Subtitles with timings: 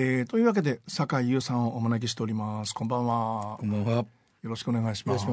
[0.00, 2.72] えー、というわけで酒井優さんをお招きしております。
[2.72, 3.56] こんばんは。
[3.58, 3.92] こんばんは。
[3.94, 4.06] よ
[4.44, 5.26] ろしくお願いします。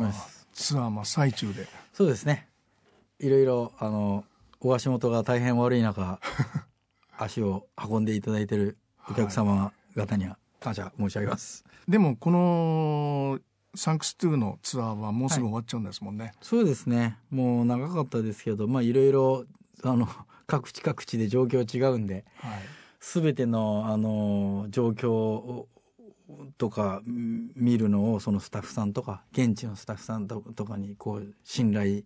[0.53, 1.67] ツアー真っ最中で。
[1.93, 2.47] そうですね。
[3.19, 4.25] いろいろあの
[4.59, 6.19] お足元が大変悪い中
[7.15, 13.39] 足を運んでいただいているお客様方には感謝申し上げます、はい、でもこの
[13.75, 17.19] サンクス2のツアーはもうすぐ終わっちゃうんですもんね、はい、そうですね。
[17.29, 19.45] もう長かったですけどまあいろいろ
[19.83, 20.09] あの
[20.47, 22.61] 各地各地で状況違うんで、はい、
[22.99, 25.65] 全てのあの状況
[26.57, 32.03] とか見るのをそのスタッフさんとか現地のスタッフさんとかにこう信頼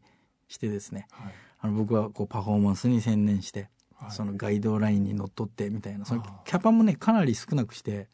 [0.47, 8.07] してですね、はい、あの僕はこうパフォーマンスに専念して、はい、そのガイドラインにのっとってみたいなそのキャパもねかなり少なくして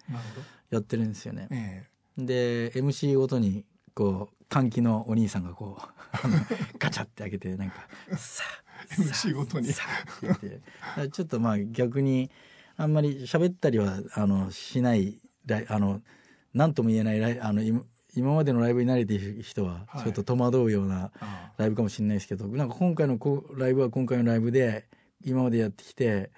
[0.70, 1.48] やってるんですよね。
[1.52, 6.28] えー、で MC ごとにこう換気のお兄さんがこう
[6.78, 8.44] ガチャって開けてなんか「さ
[8.92, 9.82] あ MC ごとに」って
[10.22, 10.62] 言って。
[11.12, 12.30] ちょっとまあ逆に
[12.78, 15.20] あんまり喋ったりはあのしない
[15.70, 16.02] あの
[16.54, 17.62] 何とも言えないあの
[18.16, 21.12] 今までのライブに慣れている人はちょっと戸惑うような
[21.58, 24.88] ライブかもしれないですけど、はい、なんか今回のこライブは今回のライブで
[25.24, 26.32] 今までやってきて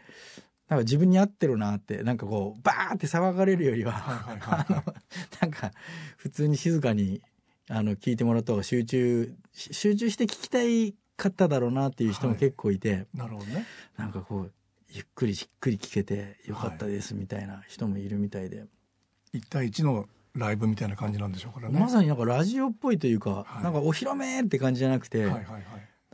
[0.70, 3.94] なんか自分に合ってるなってなんかこうバーって騒がれるよりは
[5.40, 5.72] なんか
[6.18, 7.22] 普通に静かに
[7.70, 13.66] あの聞いてもらった方が集中集中して聞きたいかっただろうなっていう人も結構いて、はい、なるほどね。
[13.98, 14.52] なんかこう
[14.90, 18.66] ゆっくりじっくり聞けてよかったですみたいな人もいるみたいで、
[19.34, 21.80] 一対一のライブみたいな感じなんでしょうからね。
[21.80, 25.64] まさになんかラジオっぽいというか、はい、なんかお披露目って感じじゃなくて、はいはいはい、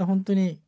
[0.04, 0.60] 本当に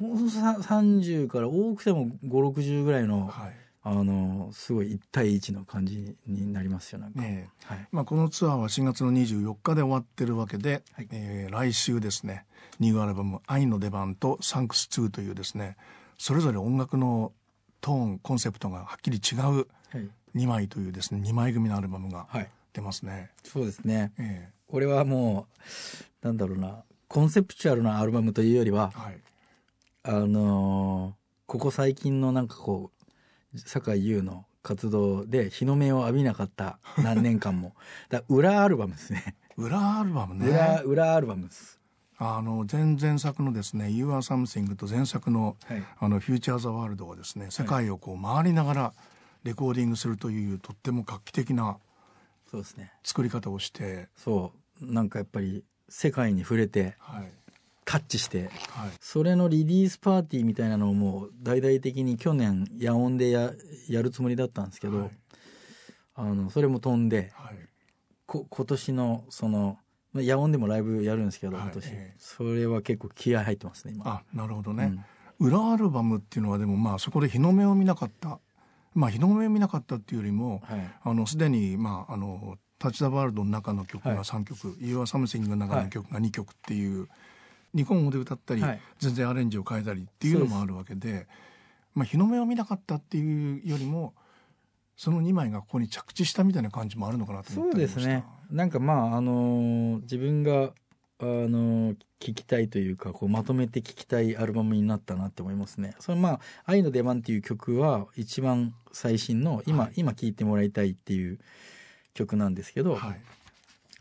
[0.00, 3.52] 30から多くても560ぐらいの、はい、
[3.82, 7.88] あのすごい一対一の感じになりますよなんか、ねはい。
[7.92, 11.08] まあ、このツアーは4月の24日で終わってるわけで、はい。
[11.12, 12.46] えー、来週ですね
[12.80, 15.76] ニューアルバム「愛の出番」と「サンクス2」というですね
[16.18, 17.32] それぞれ音楽の
[17.82, 19.66] トーンコンセプトがはっきり違う
[20.34, 22.26] 2枚というですね2枚組のアルバムが
[22.72, 23.12] 出ますね。
[23.12, 25.46] はい、そうですね、えー、これはも
[26.22, 29.20] うなんだろうなコンセプチュアルなアルバムというよりは、はい、
[30.04, 31.12] あのー、
[31.46, 32.90] ここ最近のなんかこ
[33.52, 37.74] う酒井優の活動で日の目を浴びなかった 何年間も。
[38.08, 39.34] だ裏アルバムですね。
[39.56, 40.46] 裏アルバムね。
[40.46, 41.81] 裏裏アルバムです
[42.24, 48.94] あの前々作のですね「You Are Something」と前作の「はい、あのフューチャー・ザ・ワールド」はですね世界をこう回りながら
[49.42, 51.78] レコーディングするというとっても画期的な
[52.48, 52.92] そうですね。
[53.02, 54.92] 作り方をしてそう。
[54.92, 57.32] なんかやっぱり世界に触れて、はい、
[57.84, 63.52] タッチして、はい、それのリリースパーティーみたいなのをもう大々的に去年野音でや
[63.88, 65.10] やるつもりだったんですけど、はい、
[66.14, 67.56] あのそれも飛んで、はい、
[68.26, 69.78] こ今年のその
[70.14, 74.04] 野音でもライブやるんですけど、今年、それは結構気合入ってますね今。
[74.06, 74.92] あなるほどね、
[75.38, 78.38] うん、裏アルバムっていうのはでもまあそこで日の目を見なかった。
[78.94, 87.08] まあ日の目を見なかったっていうよりも、はい、あのすでにまああのタッチ・ザ・ワールドの中の曲が3曲「はい、You Are Something」の中の曲が2曲っていう、
[87.74, 91.26] 日本語で歌ったり、はい、全然アレンジを変えたりっていうのもあるわけで
[91.94, 94.14] まあ、日の目を見なかったっていうよりも
[94.96, 100.72] その2枚がここに着地したみたいな感じもあるのかなと思ってそうですねなんかまああの自分が
[101.20, 105.94] あの聞きたいというかこうまとめて聞きたいアルバムになったなって思いますね。
[106.00, 111.38] それまあ「愛の出番」っていう曲は一番最新の今、はい、今聴いてもらいたいっていう
[112.12, 113.20] 曲なんですけど、はい、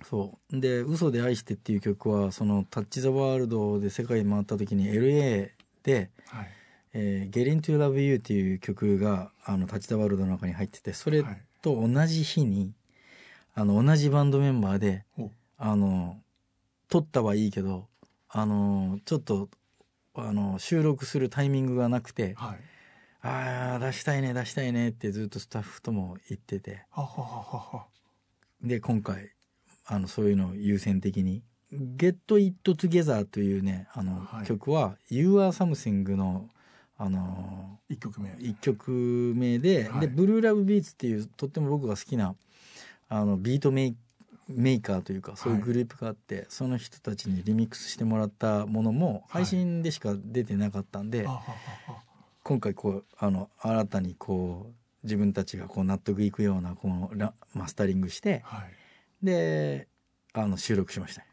[0.03, 0.59] そう。
[0.59, 5.51] で「嘘で愛して」っていう曲はその「タッチ・ザ・ワールド」で世界回った時に LA
[5.83, 6.47] で「はい。
[6.93, 11.23] えー、 Gettin' to Love You」っていう曲があの Touch the World の中に入っててそれ
[11.61, 12.73] と同じ日に、
[13.53, 15.05] あの同じバンドメンバーで
[15.57, 16.17] あの
[16.89, 17.87] 撮ったはいいけど
[18.29, 19.49] あのちょっと
[20.15, 22.59] あの収録するタイミングがなくて、はい、
[23.21, 26.83] ああ出したいね出したいねってずっとスタッフとも言ってて。
[28.63, 29.31] で今回
[29.85, 36.49] あのそういうのを優先的に「Get It Together」というねあの、はい、曲は「You Are Something の」
[36.97, 38.29] あの1曲目。
[38.29, 42.35] 1曲目ではい、でブルーラブビーツっていうとっても僕が好きな
[43.11, 43.95] あのビートメイ
[44.47, 51.41] メーカーというかそういうグループがあって、はい、その人たちにリミックスしてもらったものも配信でしか出てなかったんで、は
[51.89, 51.91] い、
[52.43, 54.73] 今回こうあの新たにこう
[55.03, 57.11] 自分たちがこう納得いくようなこの
[57.53, 59.87] マスタリングして、はい、で
[60.33, 61.23] あの収録しました。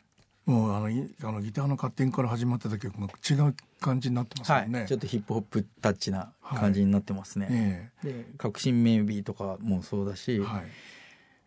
[0.46, 7.90] もうあのあのギターのカッティングから始まってた曲が違う感じになってますよね、はい、ちょっとヒップホップタッチな感じになってますね、はいえ。
[8.02, 10.64] ー、で確信 Maybe とかもそうだし、はい、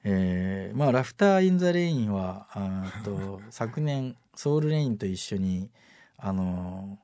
[0.03, 5.69] えー、まあ Laughter in the Rain はあと 昨年 Soul Rain と一緒に
[6.17, 6.99] あの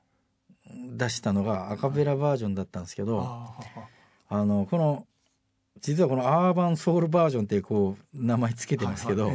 [0.96, 3.54] 出したのがアカペラバージョンだったんですけど
[4.28, 5.06] あのこの
[5.80, 9.30] 実はこの Urban Soul バージョンってこう名前つけてますけど、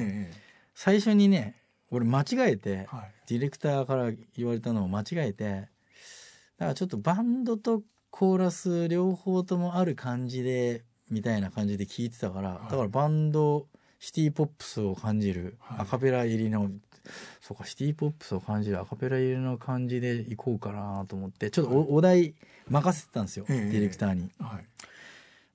[0.75, 1.55] 最初にね
[1.89, 5.69] 俺間違えて、はい、ディレクターから言われたのを間違えて
[6.57, 13.67] だからちょっとバンドとコーラス両方ともある感じでみたいな感じで聞いてたから、はい、だからバンド
[13.99, 16.69] シティポップスを感じる、アカペラ入りの
[17.41, 22.33] そうかシティポップスを感じるアカペラ入りの感じでいこうかなと思ってちょっとお,、お題
[22.69, 24.29] 任せてたんですよ、ディレクターに。
[24.39, 24.65] はい。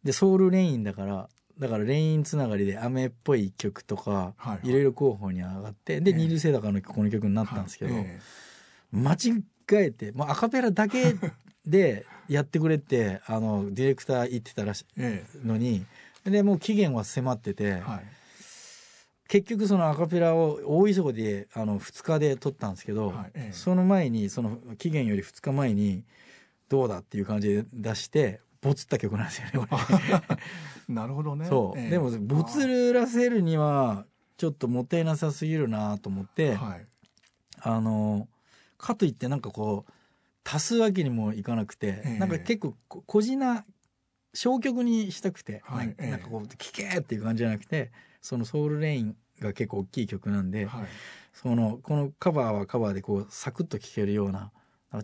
[0.05, 1.29] でソウルレインだから
[1.59, 7.95] だからレインつながりで雨っぽい曲とか、はいろいろ候補に上がってで、えー、ニル・セダカのこの曲になったんですけど、
[8.93, 9.43] 間違
[9.73, 11.15] えてもうアカペラだけ
[11.67, 15.85] でやってくれってあのディレクター言ってたらしいのに、
[16.25, 17.81] えー、でもう期限は迫ってて、はい、
[19.29, 26.05] 結局そのアカペラを大急ぎであの2日で撮ったんですけど、はい、その前にその期限より2日前に
[26.69, 29.69] どうだっていう感じで出してボツった曲なんですよね
[30.89, 31.47] なるほどね。
[31.47, 34.07] そう、えー、でもボツらせるには
[34.39, 36.87] ちょっともったいなさすぎるなと思って、はい、
[37.61, 38.29] あの
[38.79, 39.93] かといってなんかこう
[40.51, 42.75] 足すわけにもいかなくて、えー、なんか結構
[43.07, 43.65] 小品
[44.33, 47.93] 小曲にしたくて、はい、なんかこう「聴け!」っていう感じじゃなくて
[48.23, 50.87] その「ソウルレイン」が結構大きい曲なんで、はい、
[51.33, 54.51] そのこのカバーはカバーでこうサクッと聴けるような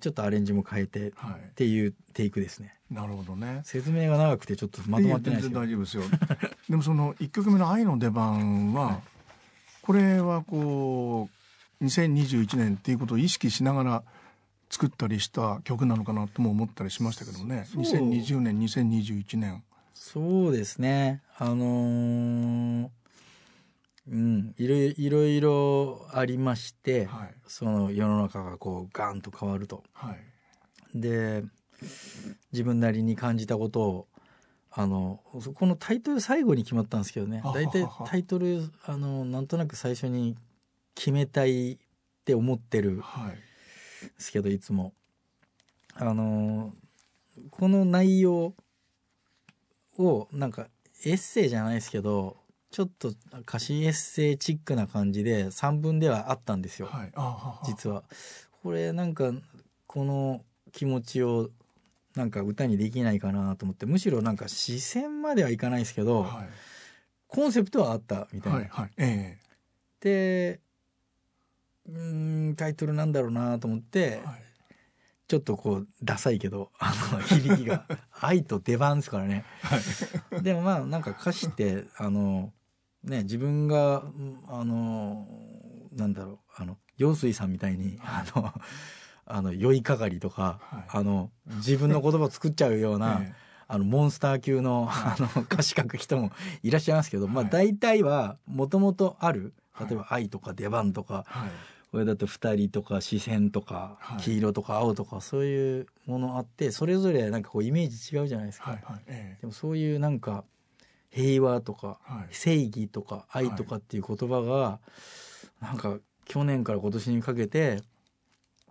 [0.00, 1.12] ちょっとアレンジも変えてっ
[1.54, 2.74] ていうテイクですね。
[2.90, 3.60] なるほどね。
[3.64, 6.04] 説明が長くてちょっとまとまってないです大丈夫ですよ。
[6.70, 9.02] でもその一曲目の愛の出番は、はい、
[9.82, 11.28] これはこ
[11.80, 14.04] う2021年っていうことを意識しながら
[14.74, 17.64] 作ったりした曲なのかなとも思ったりしましたけどね。
[17.76, 19.62] 2020年2021年。
[19.92, 21.22] そうですね。
[21.38, 22.88] あのー
[24.08, 29.84] うん、いろいろいろありまして、はい、その世の中がこうガンと変わると。
[29.92, 31.44] はい、で
[32.52, 34.08] 自分なりに感じたことを
[34.72, 35.20] あの
[35.54, 40.36] このタイトル最後に決まったんですけどね大体タイトルあのなんとなく最初に
[40.96, 41.76] 決めたいっ
[42.24, 43.02] て思ってるん
[44.04, 44.92] ですけど、はい、いつも。
[45.96, 46.72] あの
[47.50, 48.54] この内容
[49.98, 50.66] をなんか
[51.04, 52.36] エッセイじゃないですけど
[52.70, 57.12] ちょっと歌詞エッセイチックな感じで3分ではあったんですよ、はい、
[57.66, 58.02] 実は。
[58.62, 59.32] これなんか
[59.86, 60.40] この
[60.72, 61.50] 気持ちを
[62.16, 66.48] なんか歌にできないかなと思ってむしろなんか視線まではいかないですけど、はい、
[67.28, 68.58] コンセプトはあったみたいな。
[68.58, 70.60] はいはいえー、で
[71.88, 74.42] うんタイトルなんだろうなと思って、はい、
[75.28, 77.86] ちょっとこうダサいけどあの響きが
[78.20, 79.44] 「愛と出番」ですからね。
[79.62, 79.76] は
[80.38, 82.52] い、でもまあなんか歌詞ってあの
[83.04, 84.02] ね、自分が、
[84.48, 85.26] あの、
[85.92, 88.52] なんだろう、あの、陽水さんみたいに、あの、
[89.26, 93.20] あの、酔いかかりとか、はい、あの、自分の言葉を作っちゃうような、
[93.68, 96.32] あの、モンスター級の、あの、歌詞書く人も
[96.62, 101.50] いらっしゃいますけど、まあ、大体は、もともとある、例えば愛とか出番とか、はい、
[101.94, 108.72] これだと二人とか視線とか、黄色とか青とか、そういうものあって、それぞれなんかこうイメージ違うじゃないですか。
[108.72, 109.02] はいはい。
[109.06, 110.42] ええ、でもそういうなんか、
[111.10, 114.80] 平和とか、はい、正義とか愛とかっていう言葉が、は
[115.62, 117.80] い、なんか去年から今年にかけて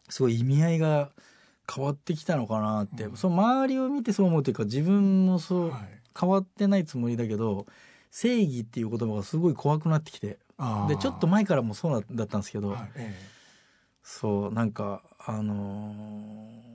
[0.10, 1.10] すごい意味合いが
[1.74, 5.81] 変わってきたのかなって、うん、その周りを見てそう思うというか自分もそう、はい、
[6.20, 7.66] 変わってないつもりだけど
[8.12, 10.38] 正義っていう言葉がすごい怖くなってきて
[10.88, 13.29] でちょっと前からもそうだったんですけど、はいええ、
[14.03, 16.74] そうなんかあのー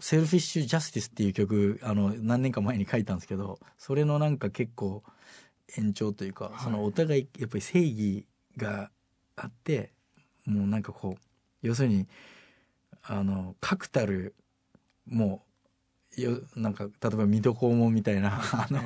[0.00, 5.02] Selfish Justice っていう曲あの何年か前に書いたんですけどそれのなんか結構
[5.76, 8.90] 延長というか、はい、そのお互いやっぱり正義が
[9.36, 9.92] あって
[10.46, 11.22] もうなんかこう
[11.62, 12.06] 要するに
[13.02, 14.34] あの確たる
[15.06, 15.47] もう
[16.16, 18.80] よなんか例えば水戸黄門みたいな あの、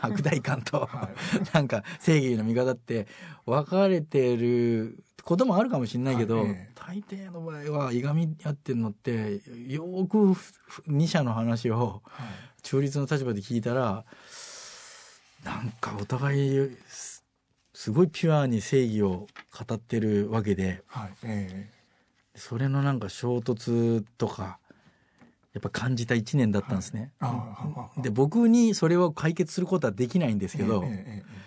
[0.00, 0.88] 悪代官と、
[1.52, 3.06] なんか正義の味方って
[3.46, 10.34] 分かれてることもあるかもしれないけど、はい、大抵の場合はいがみ合ってるのってよく
[10.86, 12.02] 二者の話を
[12.62, 14.04] 中立の立場で聞いたら
[15.44, 16.76] なんかお互い
[17.72, 19.26] すごいピュアに正義を
[19.66, 24.58] 語ってるわけで、はいえー、それのなんか衝突とか
[25.54, 27.12] やっぱ感じた一年だったんですね。
[27.20, 31.44] はい、で僕にそれを解決することはできないんですけど、えーえー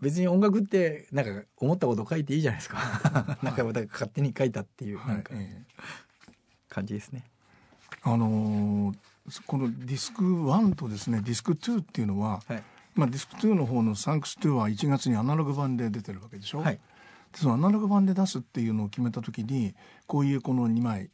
[0.00, 2.78] 別に音楽ってなんか思ったこと書いていいじゃないですか。
[3.42, 5.34] なんか勝手に書いたっていうなんか
[6.68, 7.24] 感じですね。
[8.02, 8.94] あのー、
[9.46, 12.62] このディスク1とですねディスク2っていうのは、はい、
[12.94, 16.60] まあ、ディスク2の方の「サンクス2」は1月にアナログ版で出てるわけでしょ。
[16.60, 16.80] はい、
[17.34, 19.74] そのアナログ版で出すっていうのを決めた時に
[20.06, 21.10] こういうこの2枚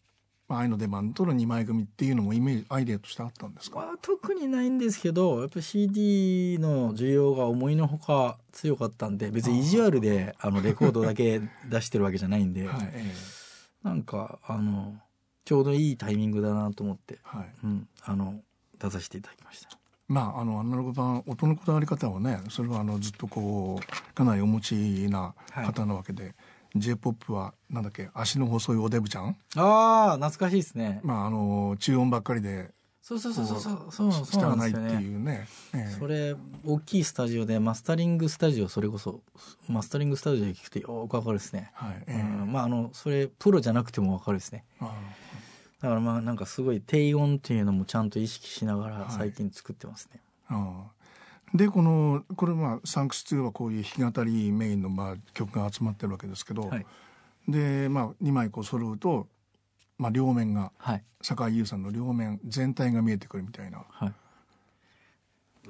[0.48, 14.94] 愛の出番との2枚組っていうのもイメージアイデアとしてあったんですか、まあ、特にないんですけどやっぱ CD の需要が思いのほか強かったんで別に意地悪であのレコードだけ出してるわけじゃないんで、はいえー、なんかあの
[15.44, 17.46] ちょうどいいタイミングだなと思って、はい。
[17.62, 18.40] うん、あの
[18.80, 19.78] 出させていただきました。
[20.08, 24.74] まあ、あのアナログ版音のこだわり方はねそれはあのずっとこうかなりお持ち
[25.10, 26.34] な方なわけで、はい
[26.80, 28.10] J−POP はなんだっけ？
[28.14, 29.36] 足の細いおデブちゃん？
[29.56, 31.00] ああ懐かしいですね。
[31.02, 32.70] まああの中音ばっかりで
[33.02, 33.60] そうそうそうそう。
[33.90, 39.20] そうそう汚いっていうね、ねそれ大きいスタジオでマスタリングスタジオそれこそ
[39.68, 44.64] マスタリングスタジオで聞くとよくわかるですね、はいえー、うん、まああのそれプロじゃなくてもわかるですね。
[44.80, 50.84] だからまあなんかすごい低音っていうのもちゃんと意識しながら最近作ってますね、はい、あ
[51.54, 56.86] でこのこれまあ「サンクス2」はこういう弾き語りメインのまあ曲が集まってるわけですけど、はい、
[57.48, 59.28] でまあ2枚こう揃うと、
[59.98, 63.84] まあ、両面が、はい、坂井優さんの両面全体が見えてくるみたいな。
[63.88, 64.12] はい。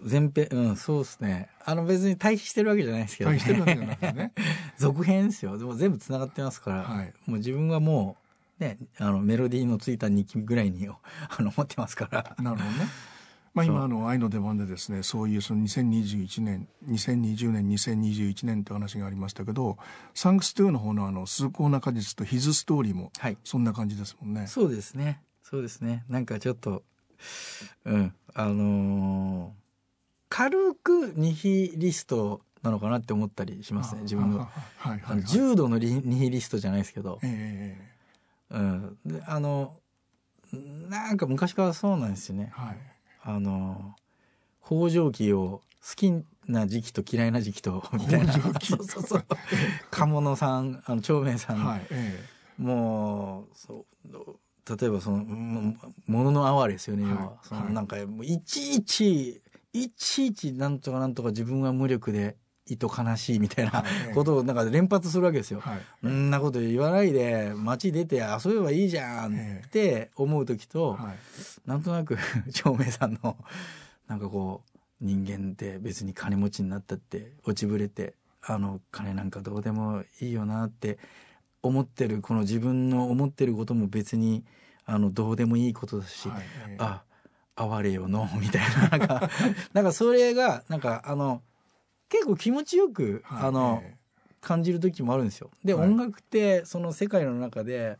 [0.02, 1.48] 前編うんそうですね。
[1.64, 4.32] あの別に対比してるわけじゃないですけど、ね、対比してるわけじゃなくてね。
[4.76, 5.56] 続編ですよ。
[5.56, 8.16] でも全部つながってますから、はい、もう自分がも
[8.60, 12.36] うねあのメロディーのついた2期ぐらいにあの持ってますから。
[12.38, 13.15] なるほどね
[13.56, 19.78] まあ、今あの愛の出番でですねそういうその2021年2020年2021年って話がありましたけど
[20.12, 23.10] 「サンクス2」の方のあの崇高な果実と「ヒズストーリー」も
[23.44, 24.40] そんな感じですもんね。
[24.40, 25.22] はい、そうですね。
[25.42, 26.04] そうですね。
[26.06, 26.84] なんかちょっと
[27.86, 28.14] うん。
[28.34, 29.52] あのー、
[30.28, 39.72] 軽くニヒリストなのかなって思ったりしますね自分の、はいはいはい、重度のニヒリストじゃないですけど、えー、うん、であの
[40.52, 42.50] なんか昔からそうなんですよね。
[42.52, 42.95] はい
[43.26, 43.94] あの
[44.64, 46.12] 北条記を好き
[46.46, 48.32] な時期と嫌いな時期とみたいな。
[48.62, 49.24] そうそうそう。
[49.90, 52.24] 鴨野さんあの長明さん、はいえ
[52.58, 59.42] え、もうそう例えばそのものの哀れですよね、はい、そのなんかもういちいち
[59.72, 65.60] いちいちなんとかなんとか自分は無力でいと悲しいみたいなことをなんか連発するわけですよ。
[65.60, 72.18] はい、んなこと言わないで街出て遊べばいいじゃんって思う時と、はい、なんとなく
[72.52, 73.36] 長明さんの
[74.08, 80.98] なんかこう人間って別に金持ちになったって落ちぶれてあの金なんかどうでもいいよなって
[81.62, 84.44] 思ってるこの自分の思ってることも別に
[84.84, 86.42] あのどうでもいいことだし、はい、
[86.78, 87.02] あ
[87.56, 89.30] 哀れよのみたいななんか
[89.72, 91.42] なんかそれがなんかあの
[92.08, 95.50] 結構気持ちよく、はい、あの、えー、感じる時もあるんですよ。
[95.64, 97.98] で、はい、音楽ってその世界の中で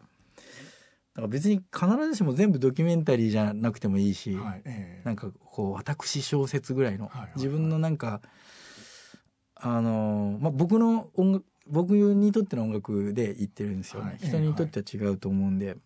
[1.15, 4.63] なんか別に必ずしも全部ドキュメンタリーじゃなくてもいいし、はい。
[4.65, 8.21] えー、なんかこう私小説ぐらいの、はいはいはい、自分のなんか
[9.55, 15.77] あの、まあ、僕の音楽僕にとっての音楽で言ってるんですよね、はい、人にとっては違うと思うんで、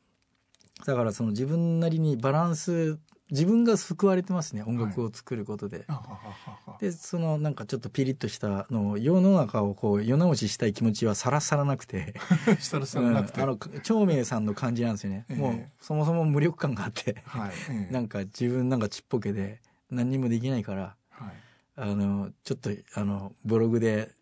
[0.84, 2.98] だからその自分なりにバランス
[3.30, 5.84] 自分が救われてますね音楽を作ることで。
[5.86, 12.14] はい、でそのなんかちょっとピリッとしたの世の中をこう世直ししたい気持ちはさらさらなくて。
[12.60, 19.60] さらさらなくて、うん、あの長明さんの感じなんですよね、えー、もうそもそも無力感があって、はいえー、 なんか自分なんかちっぽけで
[19.90, 21.32] 何にもできないから、はい、
[21.76, 24.12] あのちょっとあのブログで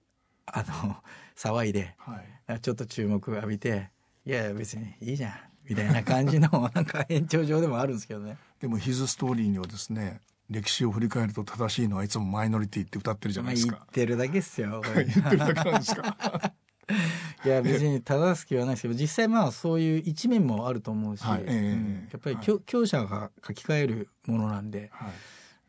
[0.46, 0.96] あの
[1.36, 3.90] 騒いで、はい、ちょっと注目浴びて
[4.24, 8.36] いや別にいいじゃんみたいな感じの なんか延長上でもあるんですけどね。
[8.60, 10.20] でもヒズストーリーにはですね
[10.50, 13.76] 歴史を振り返ると正しいのはいつもマイノリティって歌ってるじゃないですか。
[13.76, 14.82] 言ってるだけっすよ。
[14.94, 16.52] 言ってるだけなんですか？
[17.44, 25.10] いや別に正す気はないですけど実際まあそういう一面もあると思うし、はいえーうん、やっぱり、はい、強者が書き換えるものなんで、はい、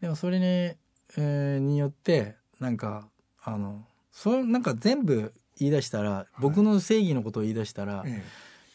[0.02, 3.10] でもそれに,、えー、によってなんか
[3.44, 8.06] あのそなんか全部言い出したら、僕の正義のことを言い出したら、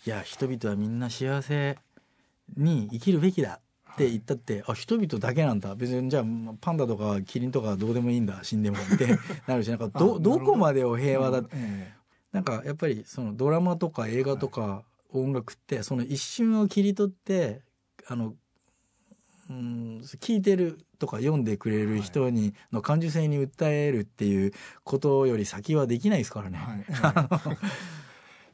[0.06, 1.78] いや人々はみんな幸せ
[2.56, 3.60] に生きるべきだ
[3.94, 6.24] って言ったって、あ人々だけなんだ別にじゃあ
[6.60, 10.40] パンダとかキリンとかどうでもいいんだ死んでもって なるしなんかどど。
[10.40, 17.62] こまでを平和だ、うんえー、なんかやっぱりそのドラマとか映画とか音楽ってその一瞬を切り取って
[18.06, 18.34] あの
[19.48, 26.58] うん聞いてるとか読んでくれる人にの感受性に訴えるっていうことより先はできないですからね。
[26.58, 27.56] はい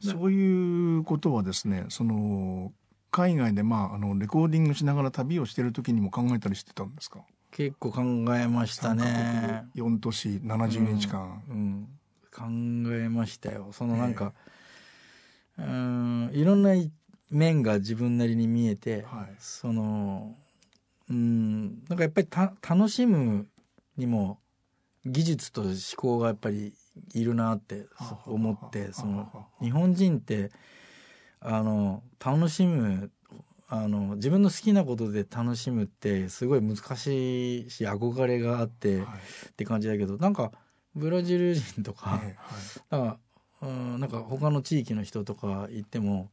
[0.01, 2.71] そういうことはですねその
[3.11, 7.19] 海外でまああのレコーディングしながら旅をしてる時にも考えたりしてたんですか？
[7.51, 8.01] 結構考
[8.35, 9.65] えましたね。
[9.75, 13.67] 4都市70日間、うん、うん、考えましたよ。
[13.73, 14.33] そのなんか、
[15.57, 16.33] えー、うん。
[16.33, 16.71] いろんな
[17.29, 20.33] 面が自分なりに見えて、はい、その
[21.09, 21.83] うん。
[21.89, 23.47] なんかやっぱりた楽しむ
[23.97, 24.39] にも
[25.05, 26.73] 技術と思考がやっぱり
[27.13, 27.85] いるなって
[28.25, 30.51] 思ってその日本人って
[31.39, 33.11] あの楽しむ
[33.67, 40.51] あの自分の好きなことで楽しむってすごい難しいし憧れがあって、はい、って感じだけどなんか
[40.93, 43.17] ブラジル人とか、えー、はい、なんか
[43.61, 46.29] うんなんか他の地域の人とか行っても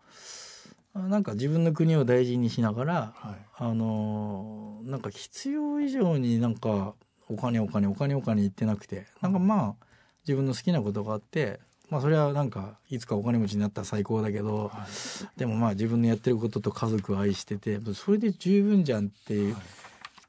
[0.95, 6.95] なんか自分の国を大事にしながら、はい、あのなんか必要以上になんか
[7.29, 9.87] お金お金お金お金言ってなくてなんかまあ
[10.28, 11.58] 自分の好きなことがあって
[11.88, 19.54] まあそれはなんかいつかお金持ちになったら最高だけど、はい、でもまあ自分のやってることと家族を愛しててそれで十分じゃんって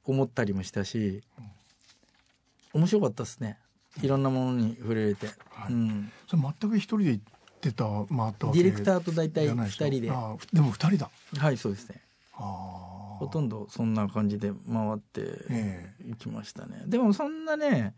[0.05, 1.21] 思ったりもしたし、
[2.73, 3.59] 面白かったですね。
[4.01, 7.23] いろんなものに触れれて、はい、うん、それ全く一人で行っ
[7.61, 10.01] てた回ったわけディレクターと大体2人で。
[10.01, 10.37] でも
[10.73, 11.11] 2人だ。
[11.37, 12.01] はいそうですね。
[13.19, 15.21] ほとんどそんな感じで回って
[16.09, 17.93] いきましたね、えー、でもそんなね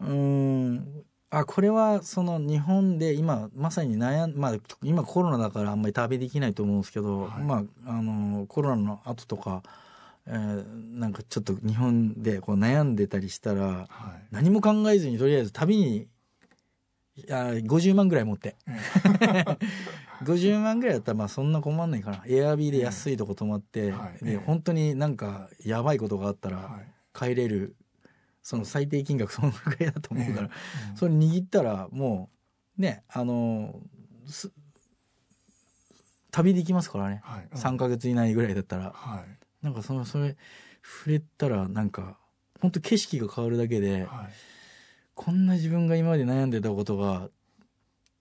[0.00, 1.04] うん。
[1.30, 9.62] あこれはその日本で今まさに悩んまあ今コロナだからあんまり旅できないと思うんですけど、はい、まああのコロナの後とか、
[10.28, 10.64] えー、
[10.98, 13.88] なんかちょっと日本でこう悩んでたりしたら、はい、
[14.30, 16.06] 何も考えずにとりあえず旅に
[17.16, 18.56] いや50万ぐらい持って、
[20.24, 22.24] 50万ぐらいだったらまあそんな困んないかな。
[22.26, 26.80] エアビーで安いとこ泊まって、はい、で本当になんかやばいことがあったら
[27.12, 27.76] 帰れる
[28.44, 30.48] その最低金額そのぐらいだと思うから、
[30.90, 32.30] うん、それ握ったらも
[32.78, 33.80] うねあの
[36.30, 37.48] 旅できますからね、はい。
[37.50, 40.36] うん、3か月以内ぐらいだったら、はい、なんかそのそれ
[40.82, 42.18] 触れたらなんか
[42.60, 44.28] 本当景色が変わるだけで、はい、
[45.14, 47.30] こんな自分が今まで悩んでたことが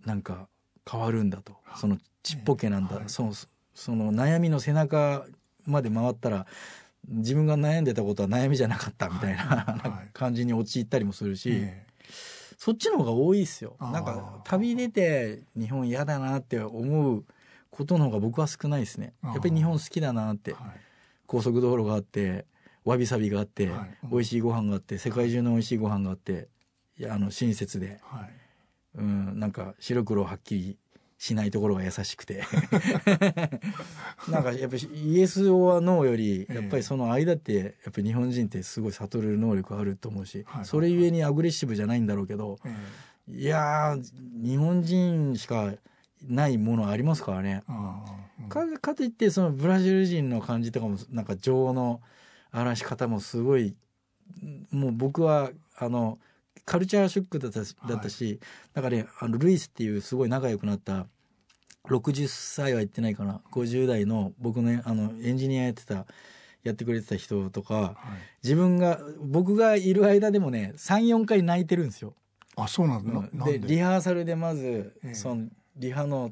[0.06, 0.48] なんか
[0.89, 1.58] 変わるんだと。
[1.75, 3.34] そのちっぽけなんだ、はい、その
[3.74, 5.25] その悩みの背中
[5.65, 6.46] まで回ったら
[7.07, 13.75] 自分が悩んでたことは悩みじゃなかったみたいなはい、感じに陥ったりもするし、えー、そっちの方が多いっすよ。
[13.79, 17.25] なんか旅出て日本嫌だなって思う
[17.69, 19.13] ことの方が僕は少ないですね。
[19.24, 20.62] やっぱり日本好きだなって、はい、
[21.25, 22.45] 高速道路があって
[22.86, 26.48] わびさびがあって、はい、美味しいご飯があって世界中の美味しいご飯があって
[27.10, 28.29] あの親切で、はい、
[28.95, 30.77] うんなんか白黒はっきり
[31.24, 32.44] しないところが優しくて。
[34.27, 42.59] なんかやっぱりイエス・オア・ノーよりやっぱりその間ってやっぱり日本人ってすごい悟れる能力あると思うし、それゆえにアグレッシブじゃないんだろうけど、
[43.29, 43.98] いや
[44.36, 45.74] 日本人しか
[46.27, 47.64] ないものありますからね。
[48.50, 52.01] かかといってそのブラジル人の感じとかもなんか情の
[52.51, 53.77] 話し方もすごい
[54.72, 56.20] もう僕はあの
[56.66, 58.40] カルチャーショックだっただったし、はい、
[58.74, 61.07] だからねあのルイスっていうすごい仲良くなった
[61.87, 63.41] 60歳は言ってないかな。
[63.51, 66.05] 50代の僕のあのエンジニアやってた
[66.63, 67.96] やってくれてた人とか、はい、
[68.43, 72.13] 自分が僕がいる間でもね34回泣いてるんですよ。
[72.55, 73.59] あそうなんだ、で？
[73.59, 76.31] リハーサルでまず、えー、そのリハの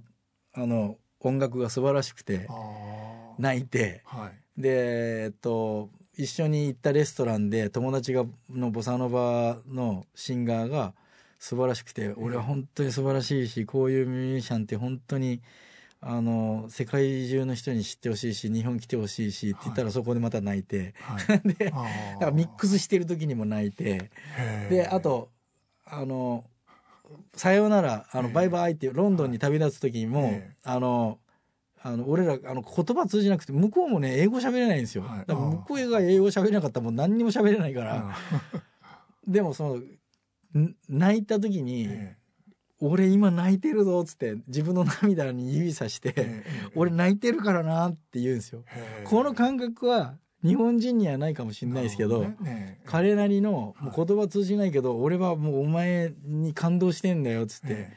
[0.54, 2.48] あの音楽が素晴らしくて
[3.38, 10.94] 泣いて、はい、でえっと一緒に行ったレストランで友達がのボサノバのシンガーが
[11.42, 15.42] 素晴らしくて俺は本当に素晴らしいしこういうミュージシャンって本当に
[16.00, 24.12] あの世界中の人に知ってほしいし日本来てほしいしって言ったらそこでまた泣いて、はい、 でだからミックスしてる時にも泣いて。
[24.70, 25.30] であと
[25.84, 26.44] あの
[27.36, 31.18] 「さようならあのバイバイ」ってロンドンに旅立つ時にもあの
[31.82, 38.16] あの俺らあの言葉通じなくて向こうもね英語喋れないんですよ、はい、だから向こうが英語喋れなかったらもう何にも喋れないから、
[39.28, 39.82] でもその
[40.90, 42.16] 泣いた時に、え
[42.82, 46.44] 俺今泣いてるぞ」っつって自分の涙に指さして
[46.76, 48.64] 「俺泣いてるからな」って言うんですよ。
[49.06, 57.90] この感覚は日本人にはないかもしれないですけど、ね、彼なりのもう言葉通じないけど、俺はもうお前に感動してんだよっつって、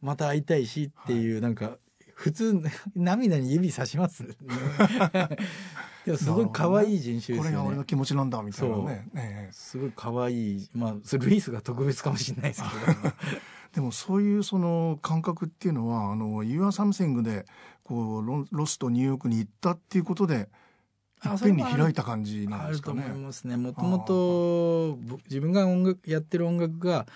[0.00, 1.78] また会いたいしっていう、なんか
[2.20, 2.62] 普通
[2.94, 4.24] 涙に指さします？
[6.04, 7.42] でもすごい可愛い人種ですよね。
[7.42, 9.08] これが俺の気持ちなんだみたいなね。
[9.14, 10.68] ねすごい可愛い。
[10.74, 13.14] まあルイスが特別かもしれないですけど。
[13.72, 17.46] でもそういうその感覚っていうのはあのユア・サムセングで
[17.84, 20.50] こうロロスとニューヨークに行ったっていうことで
[21.24, 23.00] いっぺんに開いた感じなんですかね。
[23.00, 23.56] あると思いますね。
[23.56, 27.06] もともと自分が音楽やってる音楽が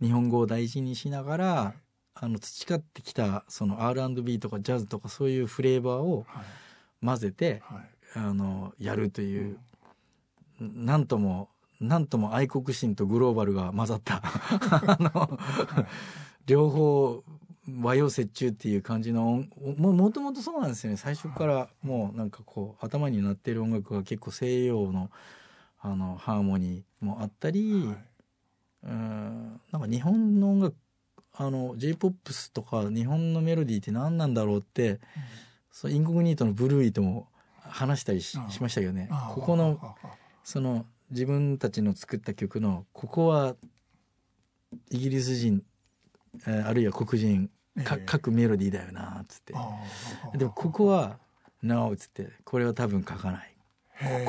[0.00, 1.83] 日本語を大事にしながら、はい、
[2.14, 6.26] あの培ってきたその R&B とかジャズとかそういうフレーバーを
[7.04, 9.58] 混ぜて、はい、あのやるという、
[10.60, 11.48] うん、なんとも
[11.80, 15.38] なんとも愛国心とグローバルが混ざった あの、
[16.46, 17.24] 両方
[17.82, 19.44] 和洋折衷っていう感じの
[19.78, 20.96] ももともとそうなんですよね。
[20.96, 25.10] 最初からもうなんかこう頭になってる音楽が結構西洋の
[25.80, 27.96] あのハーモニーもあったり、はい、
[28.84, 30.76] うんなんか日本の音楽
[31.36, 35.00] あの j p o p とか日本のメロディーって何なんだろうって、
[35.72, 37.26] そうインコグニートのブルーイとも
[37.60, 39.96] 話したりししましたけどねここの
[40.44, 43.56] その自分たちの作った曲のここは
[44.90, 45.62] イギリス人
[46.46, 47.50] あるいは黒人
[47.84, 49.54] か書くメロディーだよなっつって。
[50.36, 51.18] でもここは
[51.62, 53.56] 「No」っつってこれは多分書かない。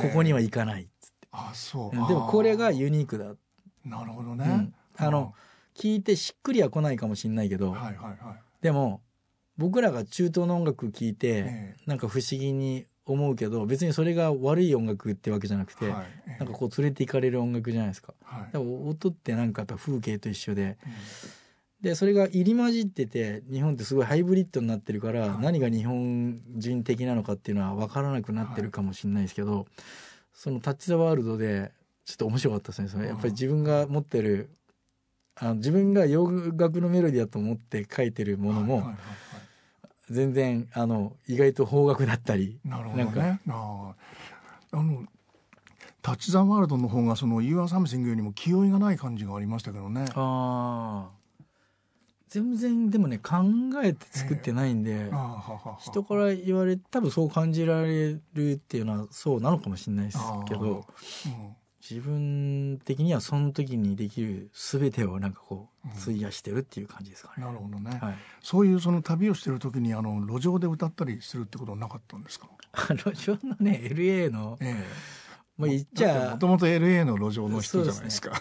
[0.02, 1.28] ここには行かないっつって。
[1.32, 1.91] あそう。
[1.91, 3.36] でもこれがユニークだ。
[3.84, 5.36] なるほどね、うん、あの
[5.76, 8.18] 聞いてしっくりは来ないかもしれないけど、はいはいはい、
[8.62, 9.02] でも
[9.58, 18.14] 僕らが中東の音楽聴いて、えなんか不思議に思うけど別にそれが悪い音楽ってわけじゃなくて、はい、なんかこう連れていかれる音楽じゃないですか。
[18.24, 29.68] はい、音ってなんかやっぱ風景と一緒で、うん、でそれが入り混じってて日本ってすごいハイブリッドになってるから、はい、何が日本人的なのかっていうのは分からなくなってるかもしれないですけど、
[30.34, 31.72] その「タッチ・ザ・ワールド」で
[32.06, 32.88] ちょっと面白かったですね。
[32.88, 34.50] それやっぱり自分が持ってる
[35.38, 38.89] あの自分が洋楽のメロディーだと思って書いてるものも、
[40.10, 43.41] 全然あの意外と方角だったりなるほどね。
[43.48, 43.95] あ
[44.71, 45.06] あの
[46.02, 50.06] タッチ・ザ・ワールドの方がその「You Are Something」よりも気負いがない感じがありましたけどね。
[50.13, 51.26] ああ
[52.30, 53.38] 全然でもね考
[53.84, 61.56] えて作ってないんで、えー、人から言われ多分そう感じられるっていうのはそうなのかもしれないですけど、うん
[61.88, 67.34] 自分的にはその時にできる全てをなんかこう費やしてるっていう感じですかね。
[67.38, 72.48] うん、なるほどね、はい、そういうその旅をしてる時にあの路上で歌ったりするってことはなかったんですか？
[72.95, 74.86] 路上のね LA の、ええ。
[75.58, 78.32] まあ言っちゃもともと LA の路上の人じゃないですか。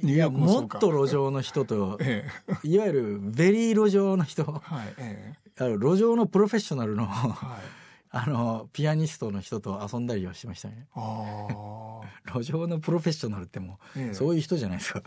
[0.00, 2.26] いや もっと路上の人と、え
[2.64, 7.77] え、いわゆる very 路上の人、はいええ、あの路上のプロフェッショナルの、はい、
[8.10, 10.86] あのピアニストの人と遊んだりはしましたね。
[12.26, 15.02] 路上のプロフェッショナルってもう、ええ、そういう人じゃないですか。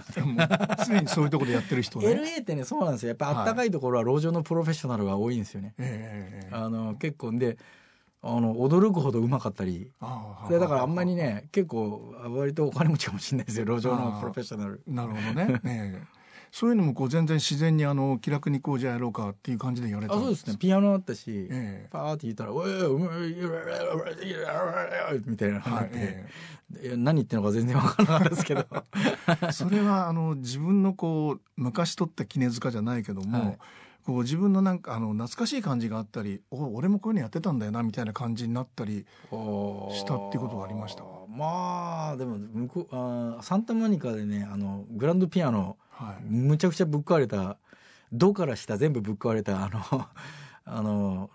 [0.88, 2.08] 常にそういうところでやってる人ね。
[2.14, 3.10] LA ってねそうなんですよ。
[3.10, 5.74] やっぱあったかいところは路上のプロフェッショナルが多いんですよね。
[5.78, 7.58] え、あの結構で。
[8.24, 9.92] あの驚くほどうまかったり
[10.48, 14.80] でだからあんまりね結構割とお金持ちかもしれないですよ路上のプロフェッショナル。
[14.86, 15.60] なるほどね。
[15.64, 16.08] ね
[16.52, 20.58] そういうのもこう全然自然にあの気楽にこうじゃやろうかっていう感じでやれたあそうですね。
[20.58, 23.36] ピアノあったし、ええ、パーって言ったら「おいおい
[25.26, 26.30] みたいなのがあって、え。
[26.84, 28.66] え、何言ってるのか全然分からなかったですけど
[29.52, 33.58] それはあの自分のこう昔取った杵塚じゃないけども、はい。
[34.06, 42.96] こう自分のなんかあの懐かしい感じがあったりお俺もこういうのやってたんだよなみたいな感じになったりしたっていうことがありましたまあでも向こう
[43.38, 47.58] あサンタモニカでねあのグランドピアノはい、むちゃくちゃぶっ壊れた
[48.12, 50.08] ドから下全部ぶっ壊れたあの
[50.66, 51.30] あの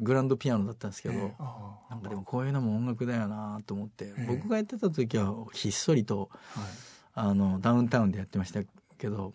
[0.00, 6.66] グランドピアノだったんですけど、えー、なんかでもこういうのも音楽だよなと思って、えー、僕がやってた時はひっそりと、はい、
[7.14, 8.60] あのダウンタウンでやってました
[8.96, 9.34] けど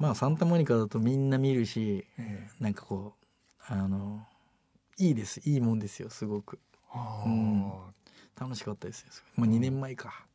[0.00, 3.14] まあサンタモニカだとみんな見るし、えー、なんかこ
[3.70, 4.26] うあの
[4.98, 6.58] いいですいいもんですよすごく、
[7.24, 7.72] うん、
[8.38, 10.26] 楽しかったですよ、まあ、2年前か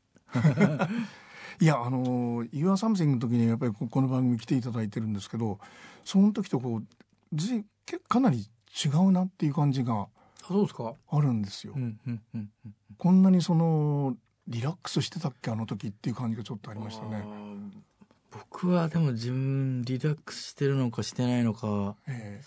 [1.60, 5.60] いやあの「You Are Something」の時にやっぱりこの番組来ていただいてるんですけど
[6.04, 6.86] その時とこう
[7.34, 7.63] ず
[8.08, 8.48] かなり
[8.86, 10.08] 違うなっていう感じが
[10.46, 11.76] あるんですよ。
[12.98, 14.16] こんなにその
[14.48, 15.52] リラックスしてたっけ？
[15.52, 17.26] あの時っていう感じがちょっとありましたね。
[18.32, 22.46] 僕はでも自分リラックスしてるのかしてないのか、ええ、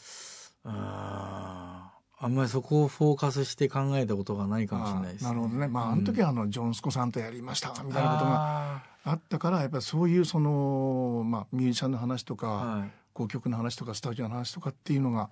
[0.65, 5.69] ああんまりそこをフォーカスして考えたことがないかもしれないです、ね、なるほどね。
[5.69, 15.31] まあ、あの時はあの、ジョンスコさんとやりましたみたいなことがあったから、やっぱりそういうその、まあ、ミュージシャンの話とか、はい、こう曲の話とか、スタジオの話とかっていうのが、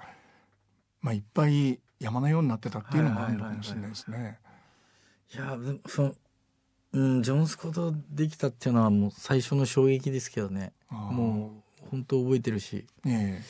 [1.00, 4.38] まあ、いっぱい山のようになってたっていうのもあるのかもしれないですね。
[5.34, 5.58] いや、
[5.88, 6.14] その、
[6.92, 10.72] うん、ジョンスコとできたっていうのはもう最初の衝撃ですけどね。
[10.88, 13.42] もう、本当覚えてるし、ええ、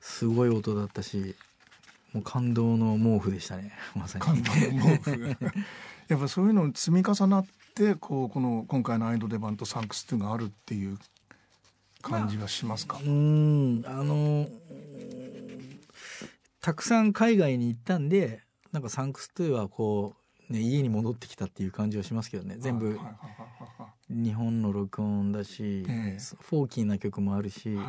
[0.00, 1.36] すごい音だったし、
[2.14, 4.24] もう感動の毛布でしたねまさに。
[4.24, 5.36] 感動の毛布。
[6.08, 7.46] やっぱそういうの積み重なっ
[7.78, 10.98] てこうこの今回のアイド出番とサンクス2があるっていう
[12.02, 14.48] 感じがしますか、まあ、うんあの
[16.60, 20.16] たくさん海外に行ったんでなんかサンクス2はこ
[20.50, 22.56] う、ね、家に戻ってきたっていう感じはしますけどね。
[22.58, 22.98] 全部
[24.10, 27.86] 日本の録音だし、えー、フォーキーな曲もあるし、はい、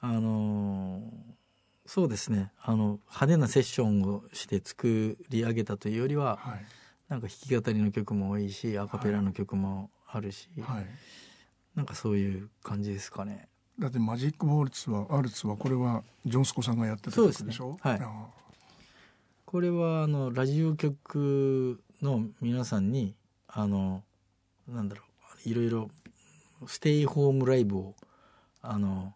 [0.00, 1.36] あのー
[1.86, 2.50] そうですね。
[2.60, 6.64] あの派手なセッションをして作り上げたというよりは、はい、
[7.08, 10.86] なんか弾き語りの曲も多いしアカペラの曲もあるし、はい、
[11.74, 13.48] なんかそういう感じですかね。
[13.78, 18.00] だってマジックボールツはアルツはこれはジョンスコさんがやってた曲でしょ、ね、はい、
[19.44, 23.14] これはあのラジオ局の皆さんに
[23.48, 24.02] あの
[24.66, 25.02] なんだろ
[25.44, 25.90] ういろいろ
[26.66, 27.94] ステイホームライブを
[28.62, 29.12] あの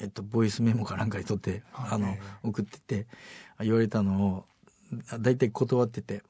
[0.00, 3.06] えっと、ボイスメモかなんかにとって、はい、あの送ってて
[3.60, 4.44] 言われたのを
[5.20, 6.22] 大体断ってて、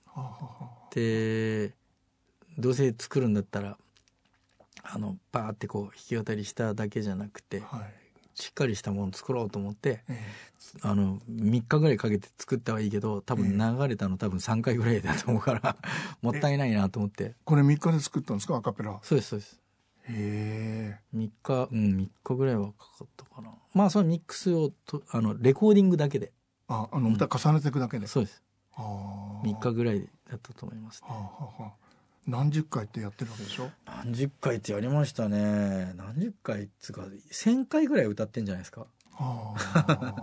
[0.94, 1.74] で
[2.58, 3.76] どうせ作るんだったら
[4.82, 7.94] あのバーってこう弾き語りしただけじゃなくて、はい、
[8.34, 15.76] しっかりしたもの作ろうと思って、えー、あの3日ぐらいかけて作ったはいいけど多分流れたの多分3回ぐらいだと思うから
[16.22, 17.34] もったいないなと思って。
[17.44, 18.56] これ3日で作ったんですか？
[18.56, 18.98] アカペラ。
[19.02, 19.60] そうですそうです。
[20.08, 21.16] へえ。
[21.16, 23.54] 3日うん3日ぐらいはかかったかな。
[23.72, 26.32] まあそのミックスをとあのレコーディングだけで。
[26.66, 28.42] ああの歌重ねていくだけで、うん、そうです
[28.76, 31.14] 3日ぐらいだったと思います、ね、は
[31.58, 31.84] あはあ
[32.26, 33.70] 何十回ってやってるわけでしょ？
[33.86, 35.92] 何十回ってやりましたね。
[35.94, 38.86] 何十回っつうか1,000回ぐらい歌ってんじゃないですか。
[39.12, 39.54] は
[39.86, 40.14] あ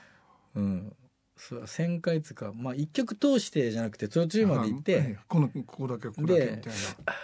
[0.56, 0.96] うん。
[1.36, 7.14] そう1,000回っつうかまあ一曲通してじゃなくて途中まで行って、このここだけここだけみたいな。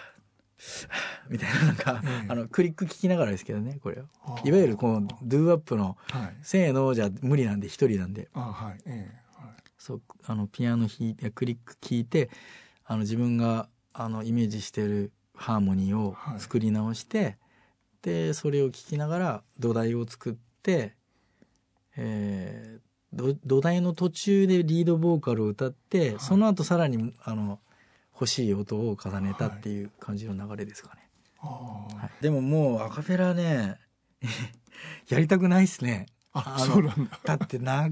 [1.28, 5.98] みたいななんか、あのクリック聞きながらですけどねこれいわゆるこのドゥーアップの
[6.42, 8.82] 「せーの」じゃ無理なんで一人なんで、はい。
[8.86, 9.25] えはい、
[9.86, 12.28] そうあのピアノ弾いてクリック聞いて
[12.84, 17.36] あの自分があのイメージしてるハーモニーを作り直して、はい、
[18.02, 20.96] でそれを聴きながら土台を作って、
[21.96, 27.60] えー、土台の途中でリードボーカルを歌って、はい、その後さらにあの
[28.12, 31.08] 欲しい音を重ねたっていう感じの流れですかね。
[31.38, 33.78] はい、でももうアカペラね
[35.08, 36.06] やりたくないっすね。
[36.36, 37.18] あそうなんだ。
[37.24, 37.88] だってな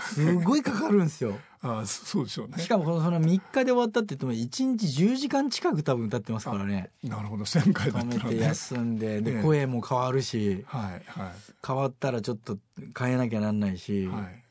[0.00, 1.38] すごいかかるんですよ。
[1.60, 2.62] あそうでしょうね。
[2.62, 6.90] しかもこのその3日で終わったって言っても1日10時間近く多分歌ってますからね。
[7.02, 11.32] なるほど1000回だったら、ね、止めて休んでで、声も変わるし、はいはい、
[11.66, 12.58] 変わったらちょっと
[12.96, 14.44] 変えなきゃなんないし、はい、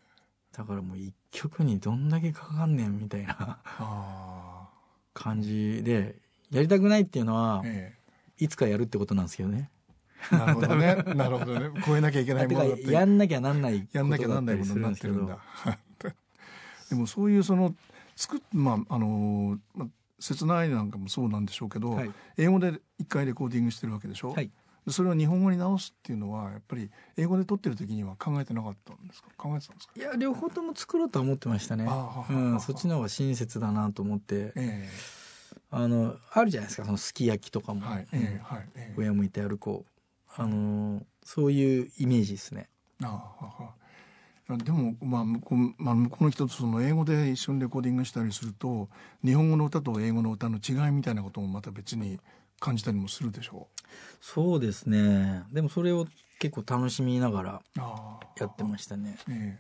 [0.52, 3.60] だからもう1曲にどんだけかかんねんみたいな
[5.13, 6.17] 感じで
[6.52, 7.95] やりたくないっていうのは、え
[8.39, 9.69] え、いつかやるってことなんですけどね。
[10.32, 10.95] なるほどね。
[11.15, 11.69] なるほどね。
[11.86, 12.91] 超えなきゃいけないものだって。
[12.91, 15.38] やんなきゃなんないやんなきゃなんないものになってるんだ。
[16.89, 17.75] でもそういうその
[18.15, 19.88] 作っまああのまあ
[20.19, 24.32] 切ないなんかもそうなんでしょうけど、はい、英語で一回レコーディングしてるわけでしょ？
[24.34, 24.49] はい。
[24.89, 29.27] それを日本語に直すっていうのはやっぱり英語で撮ってる時には考えてなかったんですか？
[29.38, 29.93] 考えてたんですか？
[29.97, 31.86] いや両方とも作ろうとは思ってましたね
[32.30, 39.91] うん、そっちの方が親切だなと思って、えー、あのあるじゃないですかそのすき焼きとかも、はいえーはいえー、上向いて歩こう
[40.38, 42.69] あのそういうイメージですね。
[43.04, 43.34] あ
[44.50, 48.88] あでも、まあ、向こうまあ、向こうの人とその英語で一緒にレコーディングしたりすると
[49.21, 52.17] 日本語の歌と英語の歌の違いみたいなこともまた別に
[52.60, 53.67] 感じたりもするでしょ？
[53.73, 53.82] う
[54.21, 55.43] そうですね。
[55.52, 56.08] でもそれを
[56.39, 57.62] 結構楽しみながら
[58.39, 59.60] やってましたね、え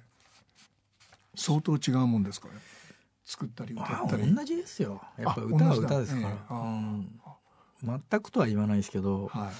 [1.35, 2.47] 相当違うもんですか？
[2.47, 2.53] ね
[3.25, 4.33] 作ったり歌ったり。
[4.33, 5.01] 同じですよ。
[5.17, 6.61] やっぱ歌は歌ですから、えー
[7.83, 9.51] うん、全くとは言わないですけど、はい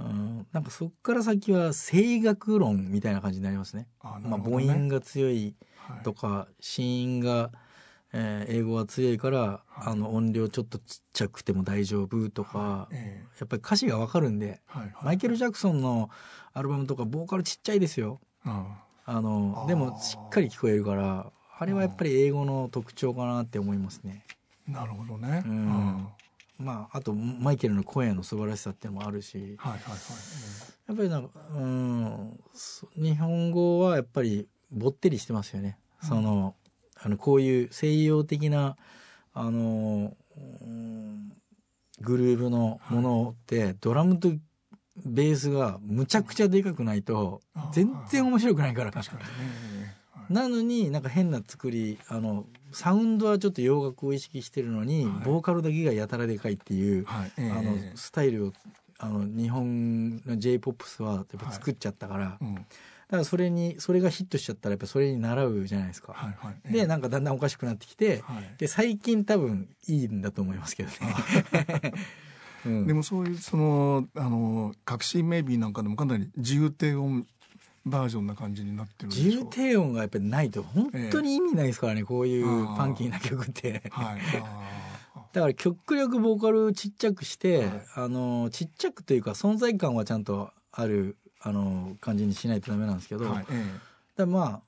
[0.00, 3.86] うん、なんかそこから先は声楽論みたいな感じになりますね。
[4.00, 4.28] あね。
[4.28, 5.54] まあ、母音が強い
[6.02, 7.50] とか、はい、子音が、
[8.12, 12.94] えー、英語が強いから、はい、あの音量ちょっとちっちゃくても大丈夫とか、はい。
[12.96, 16.10] えー、やっぱり歌詞がわかるんで、はいはい、マイケル・ジャクソンの
[16.52, 18.20] アルバムとかボーカルちっちゃいですよ。
[19.12, 24.24] あのでもしっかり聞こえるからあれはやっぱり英語の特徴かなって思いますね。
[24.66, 25.42] なるほどね。
[25.44, 26.08] うん、
[26.60, 29.96] まあ、あとマイケルの声の素晴らしさっていうのもあるし、はいはいはい、
[30.88, 32.40] やっぱりなんか、うん、
[32.96, 35.78] 日本語はやっぱりぼってりしてますよね。
[36.02, 36.54] うん、その
[37.02, 38.76] あのこういう西洋的な
[39.32, 41.30] あの、うん、
[42.00, 44.30] グルーヴのものって、はい、ドラムと
[45.06, 47.40] ベースがむちゃくちゃでかくないと
[47.72, 48.92] 全然面白くないから。
[48.92, 49.99] 確かにね
[50.30, 58.52] なのになんか変な作りあのサウンドはちょっと洋楽を意識してるのに、はい、ボーカルだけがやたらでかいっていう、はい、あのスタイルを
[58.98, 62.60] あの日本の j p o p スはやっぱ作っちゃったから、はいうん、だ
[63.10, 66.12] からそれにそれがヒットしちゃったらやっぱそれに習うじゃないですか。
[66.12, 68.22] はいはい、でなんかだんだんおかしくなってきて、
[68.58, 70.96] で最近多分いいんだと思いますけどね。
[72.66, 77.26] うん、でもそういうそのあの革新メイビーなんかでもかなり自由低音
[77.86, 83.82] バージョンな感じになってる自由低音がやっぱりないと本当に意味ないですからね、えー、こういうファンキーな曲って。
[83.90, 84.20] はい、
[85.32, 93.46] だから極力ボーカルちっちゃくして、はい、あのちっちゃくというか存在感はちゃんとあるあの感じにしないとダメなんですけど、はい。
[93.50, 94.60] えー、だまあ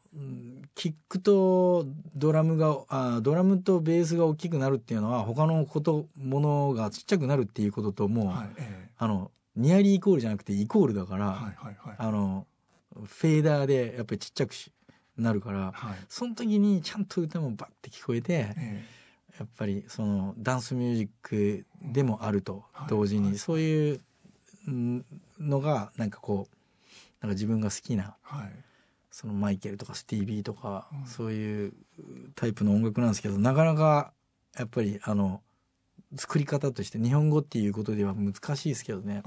[0.75, 8.49] キックとドラムがあドラムとベースが大きくなるっていうのは他のことものがちっちゃくなるっていうことともう、はい。
[8.57, 12.47] えー、あのニアリーイコールじゃなくてイコールだから、はいはいはい、あの
[13.05, 14.55] フェーダーでやっぱりちっちゃく
[15.17, 24.01] なるから、はい、その時にちゃんと歌もバッて聞こえて、えー、やっぱりそのダンスミュージックでもあると同時に、そういう
[25.39, 26.49] のがなんかこ
[27.21, 28.51] なんか自分が好きな、はい、
[29.11, 31.73] そのマイケルとかスティービーとか、うん、そういう
[32.35, 34.13] タイプの音楽なんですけどなかなか
[34.59, 35.41] やっぱりあの
[36.17, 39.23] 作り方として日本語っていうことでは難しいですけどね。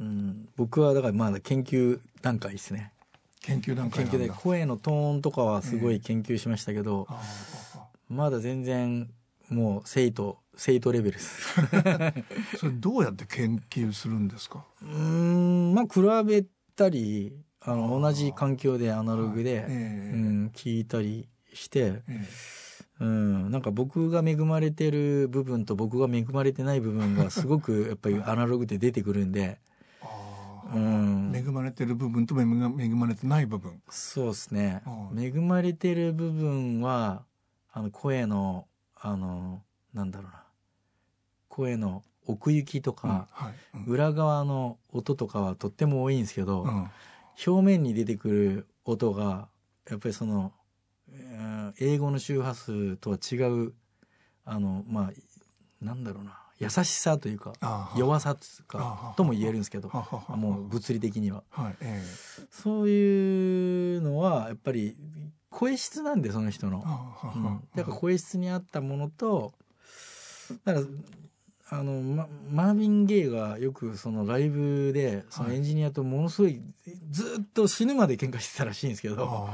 [0.00, 2.92] うん、僕はだからまだ研究段階ですね。
[3.40, 9.10] 研究段階研究で声のトーンとかはすごい研究しましたけど、えー、まだ全然
[9.48, 11.54] もう生徒生徒レベルです。
[12.58, 14.64] それどうやって研究するんですか？
[14.82, 15.74] うん。
[15.74, 16.44] まあ比べ
[16.76, 29.58] たりあの同じ環境でアナログで、えー、うん、聞いたりして、えー、うん、なんか僕が恵まれてる部分と僕が恵まれてない部分がすごくやっぱりアナログで出てくるんで、
[30.74, 33.80] うん、恵まれてる部分と恵まれてない部分。
[33.88, 34.82] そうですね。
[35.16, 37.24] 恵まれてる部分は
[37.72, 39.62] あの声のあの
[39.94, 40.44] なんだろうな。
[41.48, 43.54] 声の奥行きとか、うんはい。
[43.74, 46.90] うん、裏側の音とかはとっても多いんですけど、うん、
[47.46, 49.48] 表面に出てくる音が
[49.88, 50.52] やっぱりその、
[51.10, 53.72] えー、英語の周波数とは違う
[54.44, 57.52] あのまあなんだろうな優しさというか
[57.96, 59.90] 弱さかとも言えるんですけど
[60.28, 64.96] もう物理的には、はいえー、そういうのはやっぱり
[65.50, 66.84] 声質なんでその人の、
[67.34, 69.52] うん、だから声質に合ったものと
[70.64, 70.86] だから
[71.70, 76.60] あの、ま、マービン・ゲイがよくそのライブでそのエンジニアとものすごい
[77.10, 79.48] ずっと死ぬまで喧嘩してたらしいんですけど、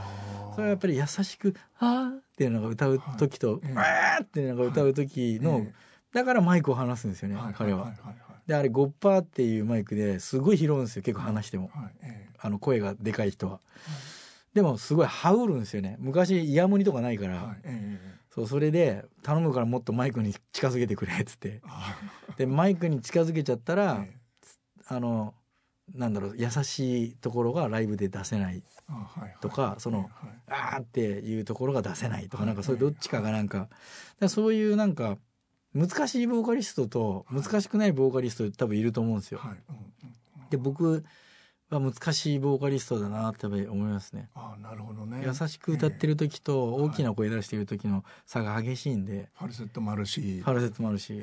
[0.54, 5.66] それはやっぱり優しく「ああ」っていうのが歌う時と「ああ」っていうのが歌う時の、
[6.14, 7.92] だからマイクを離すんですよね、彼は。
[8.46, 11.70] であれゴッパーっていうマイクですごい拾うんですよ結構話しても、
[12.38, 13.60] あの声がでかい人は。
[14.54, 15.96] でもすごい羽織るんですよね。
[15.98, 17.56] 昔イヤモニとかないから。
[18.32, 21.60] そうそれで頼むからもっとマイクに近づけてくれっつって。
[22.36, 24.16] でマイクに近づけちゃったら、え
[24.86, 25.34] あの
[25.92, 28.62] なんだろう優しいところがライブで出せない
[29.40, 30.08] とか、その、はい、
[30.48, 33.68] あーっていうところが出せないとか、はい、なんかそれどっちかがなんか
[34.18, 35.18] かそういうなんか
[35.74, 39.40] 難しいボーカリストと難しくないボーカリスト多分いると思うんですよ。
[40.50, 41.04] で僕
[41.70, 44.28] は難しいボーカリストだなって思いますね。
[44.34, 45.24] あなるほどね。
[45.26, 49.28] 優しく歌ってる時と大きな声出してる時の差が激しいんで。
[49.36, 50.40] ファルセットもあるし。
[50.40, 51.20] ファルセットもあるし。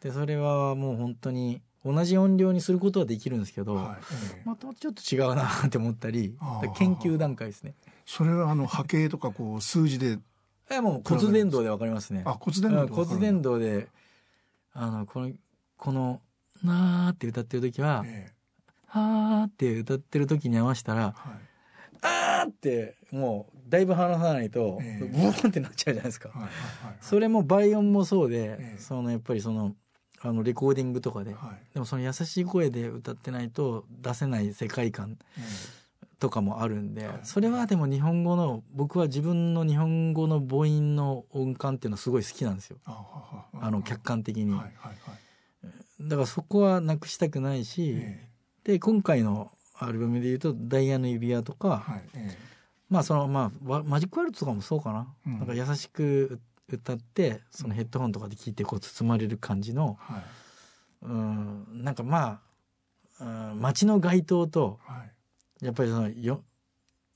[0.00, 3.98] でそれはもう本当に同じ音量にすることはできるんですけど、は
[4.44, 6.36] いまたちょっと違うなって思ったり
[6.76, 7.74] 研究段階ですね。
[8.04, 10.18] それはあの波形とかこう数字で。
[10.70, 12.22] えもう骨伝導でわかりますね。
[12.24, 13.88] あ骨伝導骨伝導で
[14.72, 15.32] あのこの
[15.76, 16.20] この
[16.62, 18.02] なーって歌ってる時は。
[18.06, 18.34] ええ。
[18.86, 21.14] はーって歌ってる時に合わせたら、はい、
[22.02, 26.28] あーってもうだいぶ離さないと、えー、ブーンってなっちゃうじゃないですか。
[26.28, 26.50] はいはい
[26.86, 29.74] はい、それも倍音もそうで、えー、そのやっぱりその
[30.20, 35.18] あのレコーディングとかで、はい、でもその優しい声で歌ってないと出せない世界観
[36.18, 42.78] とかもあるんで、それはでも日本語の僕は自分の日本語の母音の音感っていうのはすごい好きなんですよ。
[42.86, 52.38] あの客観的に、はいはいはい、だからそこはなくしたくないし、えーで今回のアルバムでいうと「ダイヤの指輪」とか、はいええ、
[52.88, 54.92] まあそのまあマジックワールドとかもそうか
[55.24, 60.22] な,、なんか優しく歌ってそのヘッドホンとかで聴いてこう包まれる感じの、はい、
[61.02, 61.84] うん。
[61.84, 62.40] なんかま
[63.20, 65.12] あ、うん、街の街灯と、はい、
[65.60, 66.42] やっぱりそのよ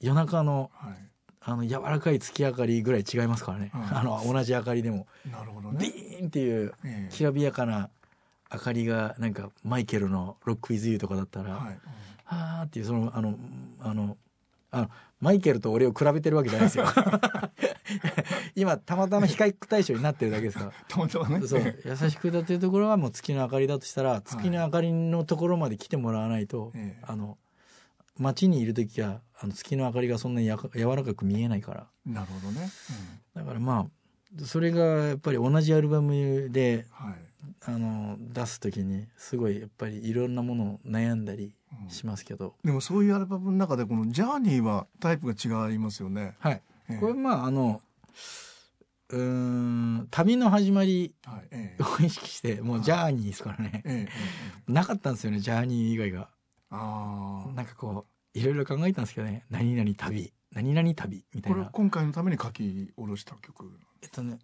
[0.00, 0.94] 夜中の、はい、
[1.40, 5.06] あの柔らかい月明かりぐらい違いますからね、 あの同じ明かりでも。
[5.30, 6.74] なるほどね、ビーンっていう
[7.10, 7.90] きらびやかな
[8.52, 11.78] 明かりがなんかマイケルの「ロック・ウィズ・ユー」とかだったら、はい、
[12.24, 13.38] はあっていうそのあの
[13.80, 14.16] あの
[14.70, 16.86] あのマイケルと俺を比べてるわけじゃないですよ。
[18.54, 20.72] 今たまたま比較対象になってるだけですから。
[20.86, 21.46] たまたまね。
[21.46, 21.82] そう。
[21.84, 27.38] 優しく歌ってるところはもう月の明かりだとしたら月の明かりのところまで来てもらわないと、はい、あの
[28.18, 31.86] 街にいる時はあの月の明かりがそんなにや柔らかく見えないから。
[32.06, 32.70] なるほどね、
[33.36, 33.86] うん、だからま
[34.40, 37.14] あそれがやっぱり同じアルバムで、はい。
[37.64, 41.54] あの出す時にすごいやっぱりいろんなものを悩んだり
[41.88, 46.34] しますけど、うん、でもそういうアルバムの中でこの「ジャーニー」はタイプが違いますよね。
[46.40, 47.80] はい、えー、これまああの
[49.10, 51.14] うん旅の始まり
[51.80, 56.28] を意識して、もうジャーニーですからね、えー、なかったんですよねジャーニー以外が。
[56.70, 61.58] あなんかこういろいろ考えたんですけどね「何々旅」「何々旅」みたいな。
[61.58, 63.78] これ今回のために書き下ろした曲。
[64.02, 64.38] えっとね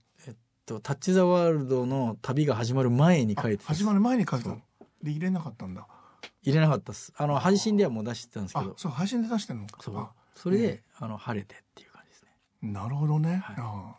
[0.66, 4.48] と、タッチ・ザ・ワールドの旅が始まる前に書いて始まる前に書いた。
[4.48, 4.62] の
[5.02, 5.86] で入れなかったんだ。
[6.42, 7.12] 入れなかったっす。
[7.16, 8.74] あの配信ではもう出してたんですけど。
[8.76, 10.08] そう配信で出してんのそう。
[10.34, 12.72] それで、えー、あの晴れてっていう感じですね。
[12.72, 13.96] なるほどね、はい、あ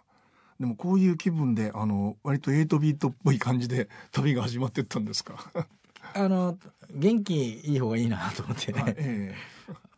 [0.59, 5.51] でもこういう気分であの割と8ビートっぽい感じで旅が始まってったんですか
[6.13, 6.57] あの
[6.91, 9.35] 元気いい方がいいなと思ってね、はいえ。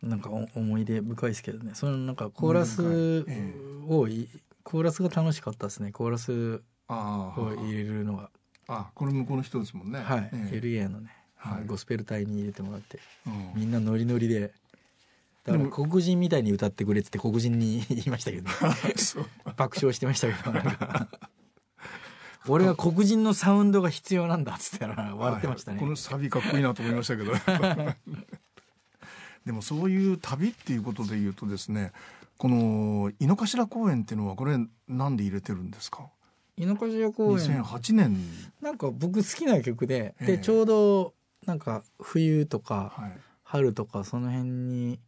[0.01, 1.71] なんかお思い出深いですけどね。
[1.73, 3.53] そのなんかコーラスえ
[3.87, 4.29] をい
[4.63, 5.91] コーラスが楽しかったですね。
[5.91, 8.29] コーラスを入れるのが。
[8.69, 10.01] あこれ向こうの人ですもんね。
[10.01, 10.59] はい、ええ。
[10.59, 11.65] LA のね、はい。
[11.65, 12.99] ゴスペル隊に入れてもらって。
[13.25, 13.51] うん。
[13.55, 14.53] みんなノリノリで。
[15.45, 18.49] だから黒人みたいに歌ってくれってって黒人に 言いましたけど、
[19.55, 21.07] 爆笑してましたけどなんか
[22.47, 25.85] 俺は黒人のサウンドが必要なんだっつって笑ってましたね、はい。
[25.85, 27.33] このサビかっこいいなと思いましたけど。
[29.45, 31.93] でもそういう旅っていうことで言うとですね
[32.37, 34.57] この井の頭公園っていうのはこれ
[34.89, 36.09] なんで入れてるんですか？
[36.57, 37.63] 井の頭公園。
[37.63, 38.17] 2008年。
[38.61, 40.25] なんか僕好きな曲で、ええ。
[40.37, 41.13] でちょうど
[41.45, 43.17] なんか冬とかはい。
[43.43, 44.99] 春とかその辺に、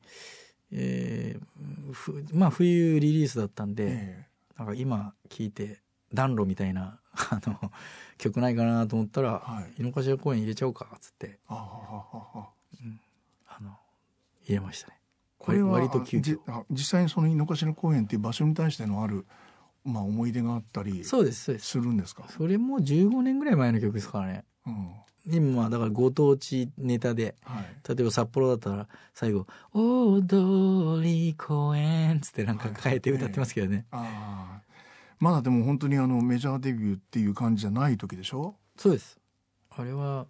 [0.72, 4.26] えーふまあ冬リリースだったんで、え
[4.58, 5.82] なんか今聴いて
[6.14, 7.00] 暖炉みたいな
[7.32, 7.72] あの
[8.18, 9.82] 曲ないかなと思ったらはい。
[9.82, 11.40] 井の頭公園入れちゃおうかっつって。
[11.48, 11.56] あ
[13.62, 13.72] の
[14.44, 15.00] 入れましたね。
[15.38, 19.26] これは割と急実際にその井の頭公園っていう場所に対してのある、
[19.86, 21.68] まあ、思い出があったりそうですそうです。
[21.68, 22.26] するんですか？
[22.30, 24.46] それも15年ぐらい前の曲ですからね。
[24.68, 24.90] うん。
[25.32, 27.66] 今はだからご当地ネタではい。
[27.88, 34.69] 例えば札幌だったら最後「大通公園」っつってなんか変えて歌ってますけどね、ああ
[35.20, 38.56] まだでも本当にあのメジャーデビューっていう感じじゃない時でしょ？
[38.78, 39.20] そうです。
[39.70, 40.26] あれは、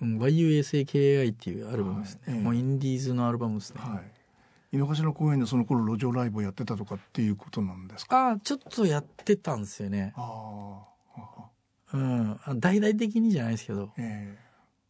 [0.00, 2.42] うん、YUSAKI っていうアルバムですね、はいええ。
[2.42, 4.76] もうインディーズのアルバムですね、はい。
[4.76, 8.28] 井の頭公園でその頃路上ライブをやってたとかっていうことなんですか？
[8.28, 10.14] ああちょっとやってたんですよね。
[10.16, 10.82] あ
[11.16, 11.50] あ
[11.92, 12.40] うん。
[12.44, 13.90] あ大々的にじゃないですけど。
[13.98, 14.38] え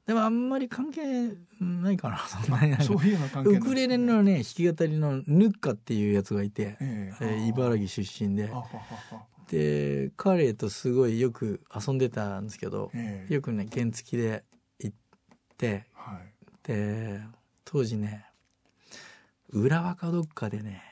[0.07, 1.30] でもあんまり関係
[1.61, 2.18] ないかな。
[2.18, 2.76] そんなに。
[2.84, 3.66] そういうような関係なんですね。
[3.66, 7.24] ウクレレのね弾き語りのヌッカっていうやつがいて、ええ。
[7.24, 8.51] ー茨城出身で
[9.53, 13.34] で彼とすごいよく遊んでたんですけどええ。
[13.34, 14.44] よくね原付きで
[14.78, 14.96] 行っ
[15.59, 16.66] てはい。
[16.66, 17.20] で
[17.66, 18.24] 当時ね
[19.50, 20.82] 浦和かどっかでね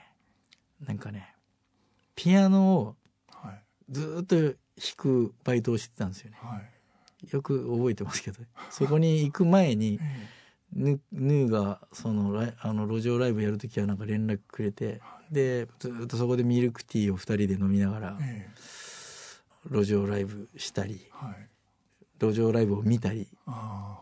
[0.87, 1.35] なんかね
[2.15, 2.97] ピアノを
[3.33, 3.63] はい。
[3.89, 4.55] ずーっと弾
[4.97, 6.37] くバイトをしてたんですよね。
[6.43, 7.33] はい。
[7.33, 8.41] よく覚えてますけど
[8.71, 10.29] そこに行く前に え
[10.75, 15.01] ヌヌーがそのあの路上ライブやるときはなんか連絡くれて
[15.31, 19.71] でずーっとそこでミルクティーを2人で飲みながらええ。
[19.71, 21.49] 路上ライブしたりえはい。
[22.21, 23.29] 路上ライブを見たり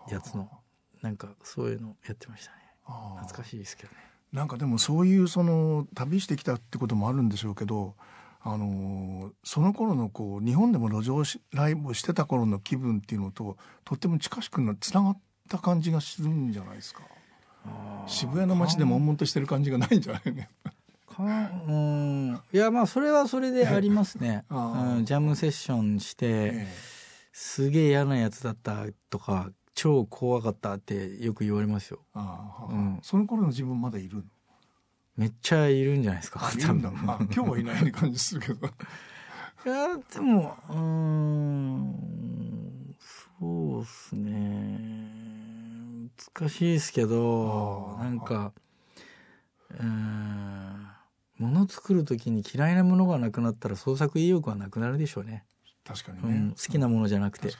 [0.08, 0.48] やつの
[1.02, 2.56] なんかそういうのやってましたね。
[3.20, 3.96] 懐かしいですけどね。
[4.32, 7.94] なんかでもそういうその旅してきたってこともあるんでしょうけど
[8.40, 17.02] あのその頃のこう日本でも路上しライブをしてた頃の気分っていうのととっても近しくなつながった感じがするんじゃないですか。
[18.06, 20.72] 渋谷の街で悶々としてる感じがないんじゃないねか
[21.18, 22.40] うん。
[22.52, 26.68] いやまあそれはそれでありますね、うん、ジャムセッションして、え
[27.32, 32.00] すげえ嫌なやつだったとか超怖かったってよく言われますよ。
[32.14, 32.98] うん。
[33.02, 34.22] その頃の自分まだいるの？
[35.16, 38.66] めっちゃいるんじゃないですかいるんだ、まあ、 今日はいない感じするけど。
[38.66, 38.70] い
[39.68, 42.94] やでもうーん
[43.40, 45.08] そうっすね。
[46.36, 48.52] 難しいですけどなんか
[49.70, 49.78] うー
[51.40, 55.44] ん物作る時に嫌いなものがなくなったら創作意欲はなくなるでしょうね、
[55.84, 57.48] 確かにね、うん、好きなものじゃなくて。
[57.48, 57.54] うん、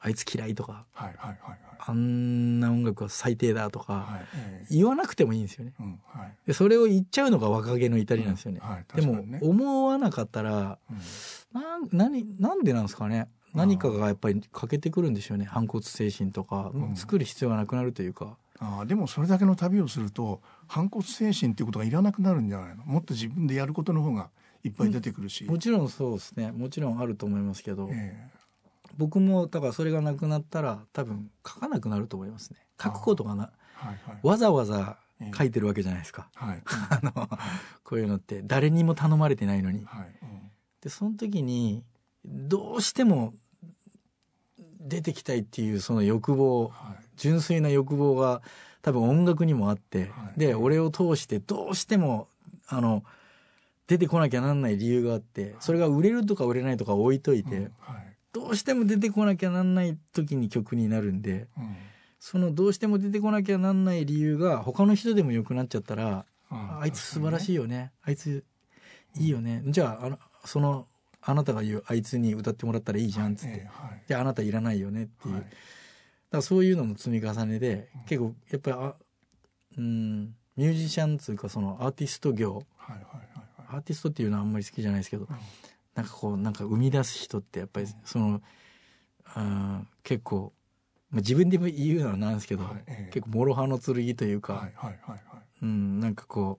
[0.00, 0.84] あいつ嫌いとか。
[0.92, 5.74] はいはいはいあんな音楽は最低だとか、はいはい、ええ言わなくてもいいんですよね。
[5.78, 6.34] うんはい。
[6.46, 10.78] でそれを言っちゃうのが若気の至りなんですよね、はいでも思わなかったら
[11.52, 11.60] うん。
[11.60, 13.28] なん何なんでなんですかね。
[13.52, 15.44] 何かがやっぱり欠けてくるんでしょうね。
[15.44, 16.96] 反骨精神とか、うん。
[16.96, 22.84] 作る必要がなくなるというかああでもそれだけの旅をすると反骨精神っていうことがいらなくなるんじゃないの？
[22.84, 24.30] もっと自分でやることの方が
[24.64, 26.50] いっぱい出てくるし、もちろんそうですね。
[26.50, 28.30] もちろんあると思いますけど、え
[28.96, 32.58] 僕もだからそれがなくなったら多分書かなくなると思いますね。
[32.82, 34.20] 書くことがなえはいはい。
[34.22, 35.32] わざわざええ。
[35.36, 36.62] 書いてるわけじゃないですか、はい。
[36.64, 37.28] あの
[37.82, 38.42] こういうのって。
[38.42, 39.84] 誰にも頼まれてないのに。
[39.84, 40.06] はい。
[40.22, 40.50] うん。
[40.80, 41.84] でその時に
[42.24, 43.34] どうしても
[44.80, 48.42] 出てきたいっていうその欲望はい純粋な欲望が
[48.82, 50.38] 多分音楽にもあって、はい。
[50.38, 52.28] で俺を通してどうしても
[52.68, 53.02] あの
[53.86, 58.16] 出てこなきゃなんない理由があってそれが売れるとか売れないとか置いといて、うんはい。
[58.32, 61.76] どうしても出てこなきゃなんない時に曲になるんでうん。
[62.18, 67.92] そのどうしても出てこなきゃなんない理由が他の人でも良くなっちゃったら、ああいつ素晴らしいいよね。
[68.02, 68.44] あいつ
[69.18, 70.86] いいよね、じゃああのその
[71.20, 74.02] あなたが言うあいつに歌ってもらったらいいじゃんっつって、はい。
[74.08, 75.44] であなたいらないよねっていう、はい
[76.36, 78.94] だそういうのの積み重ねで結構やっぱりあ
[79.78, 82.62] うんミュージシャンっていうかそのアーティスト業。
[82.76, 85.36] はいはいはいアーティストっていうのはあんまり好きじゃないですけど、うん。
[85.94, 88.42] なんかこうなんか生み出す人ってやっぱりその、
[89.24, 90.52] あー結構
[91.14, 95.20] まあ、自分でも言うのはなんですけど、はいえ結構諸刃の剣というか、はいはいはいはい、
[95.62, 96.58] うん、なんかこ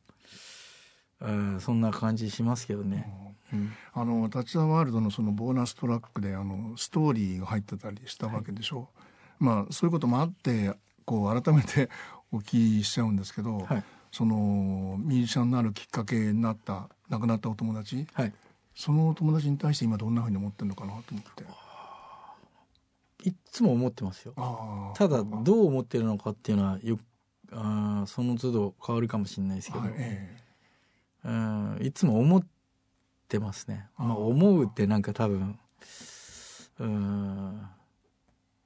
[1.22, 3.12] う、うん、そんな感じしますけどね。
[3.54, 8.78] うん、あのタッチ・ザ・ワールドのそのボーナストラックであのストーリーが入ってたりしたわけでしょ。
[8.78, 8.90] う、はい、
[9.46, 10.74] まあそういうこともあって
[11.06, 11.90] こう改めて
[12.32, 18.34] お聞きしちゃうんですけど、はい、そのミュージシャンになるきっかけになった亡くなったお友達、はい、
[18.76, 21.46] そのお友達に対して今どんなふうに思ってるのかなと思って。
[23.24, 24.34] いつも思ってますよ。
[24.96, 27.00] ただどう思ってるのかっていうのはよ
[27.52, 32.46] あその都度変わるかもしれないですけど、はいえー、いつも思っ
[33.28, 33.88] てますね。
[33.98, 35.58] まあ、思うってなんか多分
[36.80, 37.62] うん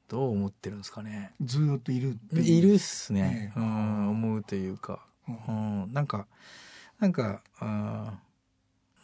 [0.10, 1.32] どう思ってるんですかね。
[1.40, 5.06] ずっといるいるっすね、えー、うん思うというか、
[5.48, 6.26] うん、なんか
[7.00, 8.20] なんかあ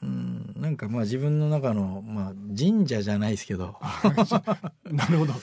[0.01, 3.77] うん、なんかまあ自分の中の、まあ、神社じゃないですけど。
[4.85, 5.33] なるほど、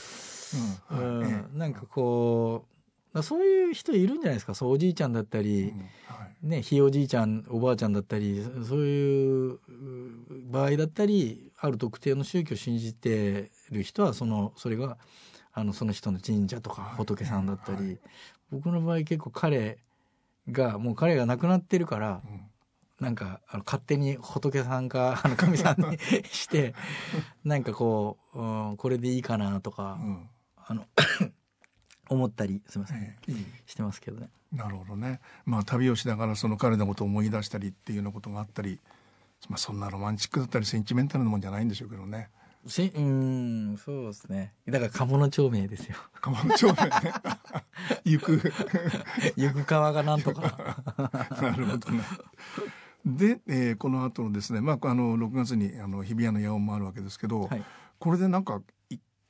[0.91, 2.67] うん、うん、なんかこ
[3.15, 4.55] うそういう人いるんじゃないですか。
[4.55, 9.59] そうおじいちゃんだったり、うんはい、ね、ひいおじいちゃんおばあちゃんだったりそういう
[10.51, 14.97] 場合だったりある特定の宗教を信じてる人はそのそれが
[15.53, 17.99] あのその人の神社とか仏さんだったり、はいはい、
[18.51, 19.79] 僕の場合結構彼
[20.51, 22.41] がもう彼が亡くなってるから、うん
[23.03, 25.99] なんかあの勝手に仏さんか あの神さんに
[26.31, 26.73] して
[27.45, 30.87] なんかこう、うん、これでいいかなとか、うん、あの
[32.09, 34.31] 思ったりすみません、えー、してますけどね。
[34.53, 35.21] なるほどね。
[35.45, 38.81] まあ旅をしながらその彼のことを思い出したりっていうようなことがあったり、
[39.49, 42.29] まあそんなロマンチックだったりセンチメンタルなもんじゃないんでしょうけどね。
[42.67, 44.55] せうんそうですね。
[44.69, 45.97] だから鴨の町名ですよ。
[46.21, 47.13] 鴨の町名ね。
[48.05, 48.53] 行く。
[49.37, 50.85] 行く川がなんとか。
[51.41, 52.03] なるほどね。
[53.05, 57.65] で、えー、この後のですね、まあ、あの6月にあの日比谷の野音もあるわけですけど、はい、
[57.99, 58.63] これでなんか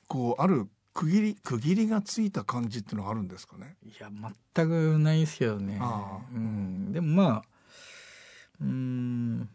[0.09, 3.77] こうある区切り区切りがついた感じっていうのがあるんですかね？
[3.83, 4.11] いや
[4.55, 5.81] 全くないですけどね、
[6.35, 7.43] うん、でもまあ
[8.61, 9.49] うん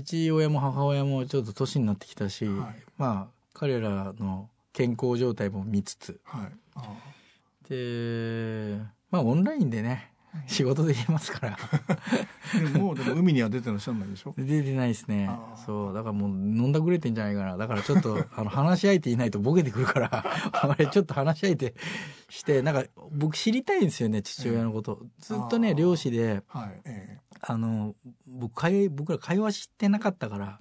[0.00, 6.48] 父親も母親もちょっと年になってきたし、はい、まあ彼らの健康状態も見つつ、は
[7.66, 8.78] い、で
[9.10, 10.11] まあオンラインでね
[10.46, 11.58] 仕事で言えますから。
[12.72, 14.34] でもでも海には出てらっしゃらないでしょ？
[14.36, 15.30] 出てないですね。
[15.66, 15.94] そう。
[15.94, 17.56] だからもう飲んだくれてんじゃないかな。
[17.56, 20.24] だからちょっと あの話し相手いないとボケてくるから。
[20.52, 21.74] あれちょっと話し相手
[22.28, 27.94] してなんか僕知りたいんですよね父親のこと、えー、ずっとね漁師で、はいえー、あの
[28.26, 30.58] 僕会僕ら会話してなかったから。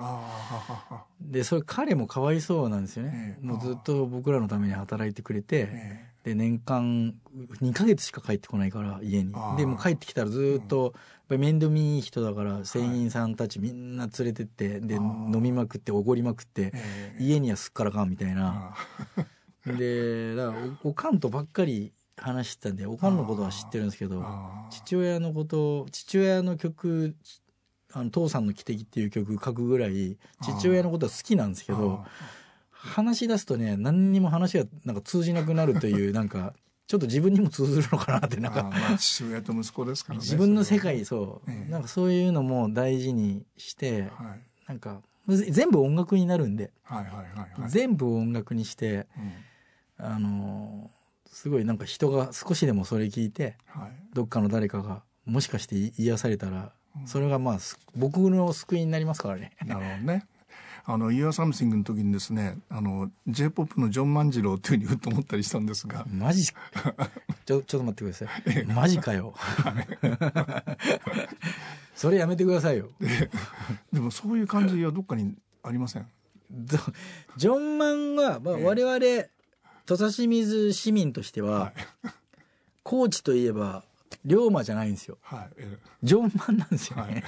[1.22, 7.16] でそれ彼もかわいそうなんですよね、えー、もうずっと僕らのために働いてくれて、えーで年間
[7.62, 9.34] 2か月しか帰ってこないから家に。
[9.58, 10.94] でも帰ってきたらずっと、
[11.30, 16.74] 面倒見いい人だから船員さんたちみんな連れてってで飲みまくっておごりまくって、
[17.20, 18.76] 家にはすっからかんみたいな。
[19.66, 24.24] でだからおかんとばっかり話してたんでおかんのことは知ってるんですけど
[24.70, 27.16] 父親のこと父親の曲
[27.94, 32.06] あの父さんの汽笛っていう曲書くぐらい父親のことは好きなんですけど。
[32.82, 36.54] 話し出すとね何にも話がなんか通じなくなるという なんか
[36.88, 38.64] ちょっと自分にも通ずるのかなってなんか。
[38.64, 47.22] まあ父親と息子ですからね 自分の世界そう、ええ、なんかそういうのも大事にして、はい、なんか全部音楽になるんで、はいはいは
[47.58, 49.08] いはい、全部音楽にして、
[50.00, 50.92] うん、あの
[51.28, 57.60] すごいなんか人が少しでもそれ聞いて、はい、どっかの誰かがもしかして癒されたら、うん、それがまあ
[57.96, 59.56] 僕の救いになりますからね。
[59.66, 60.26] なるほどね。
[60.86, 66.06] あの「You Are Something」の時にですねあの j p o p のジョン万次郎っていうふうに言うと思ったりしたんですが。
[66.10, 66.54] マジ ちょ
[67.46, 68.66] ちょっと待ってください。
[68.66, 69.34] マジかよ。
[71.96, 72.90] それやめてくださいよ。
[73.92, 76.08] でもそういう感じはどっかにありません？
[77.38, 79.00] ジョン万は、まあ、我々、
[79.86, 81.74] 土佐清水市民としては、はい、
[82.84, 83.84] 高知といえば
[84.26, 85.64] 龍馬じゃないんですよ、はい、
[86.04, 87.24] ジョン万なんですよね、はい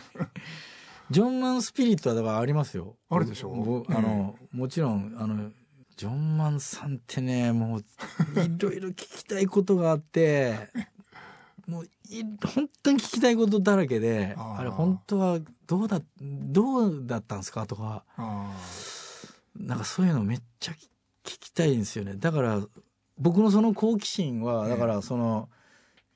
[1.13, 2.95] ジョンマンスピリットはだからありますよ。
[3.09, 3.49] あるでしょ？
[3.87, 5.51] う、あの、もちろん、あの、
[5.95, 7.83] ジョンマンさんってね、もう、い
[8.57, 10.69] ろいろ聞きたいことがあって、
[11.67, 12.23] もうい、
[12.55, 17.67] 本当に聞きたいことだらけで、あれ本当はどうだ、どうだったんですか？
[17.67, 18.03] とか、
[19.55, 20.77] なんかそういうのめっちゃ聞
[21.39, 22.15] きたいんですよね。
[22.15, 22.59] だから、
[23.19, 25.47] 僕のその好奇心は、だからその、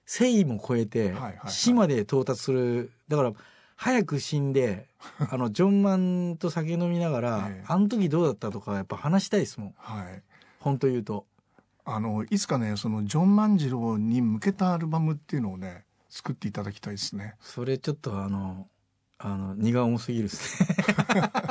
[0.07, 1.13] 誠意も超えて、
[1.49, 3.33] 死まで到達する、だから、
[3.77, 4.89] 早く死んで、
[5.31, 9.73] あの、ジョンマンと酒飲みながら、ええ、あの時どうだったとか、やっぱ話したいですもん。
[9.77, 10.21] はい。
[10.59, 11.25] 本当言うと。
[11.85, 17.35] あの、いつかね、その、ジョン万次郎に向けたアルバムっていうのをね、作っていただきたいですね。
[17.39, 18.67] それちょっとあの、
[19.19, 20.69] あの、荷が重すぎるっすね。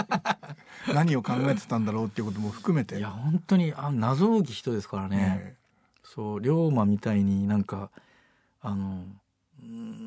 [0.92, 2.98] 何を考えてたんだろうっていうことも含めて。
[2.98, 5.56] いや、本当に、あ謎多き人ですからね。
[6.16, 7.90] そう龍馬みたいになんか
[8.62, 9.04] あの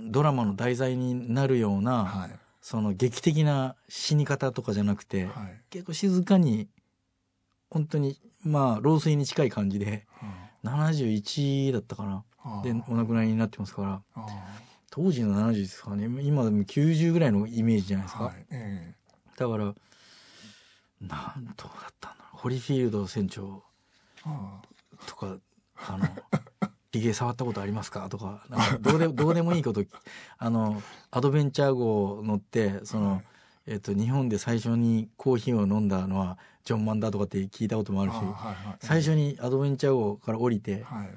[0.10, 2.32] ドラマの題材になるような、はい、
[2.62, 6.68] その劇的な死に方とかじゃなくて、はい、結構静かに
[7.70, 10.06] 本当にまあ老衰に近い感じで、
[10.64, 12.24] うん、71だったかな。
[12.64, 14.02] でお亡くなりになってますから。
[14.92, 16.06] 当時の70ですかね。
[16.24, 18.46] 今でも90ぐらいのイメージじゃないですか、はい。
[18.50, 19.66] えー、だから
[21.02, 22.38] なんどうだったんだろう。
[22.38, 23.64] ホリフィールド船長
[25.06, 25.38] とか
[25.88, 26.08] あの
[26.92, 28.10] ヒゲ触ったことありますか？
[28.10, 28.44] とか
[28.82, 29.84] どうで どうでもいいこと
[30.38, 30.82] あの
[31.12, 33.24] アドベンチャー号乗ってその、はい、
[33.68, 41.10] えっと、日本で最初にコーヒーを飲んだのはジョン・マンだとかって聞いたこともあるし、はいはい、最初にアドベンチャー号から降りて、はい、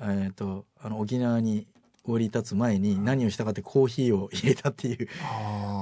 [0.00, 1.66] えっとあの沖縄に
[2.02, 5.08] 降り立つ前に何をしたかってコーヒーを入れたっていう、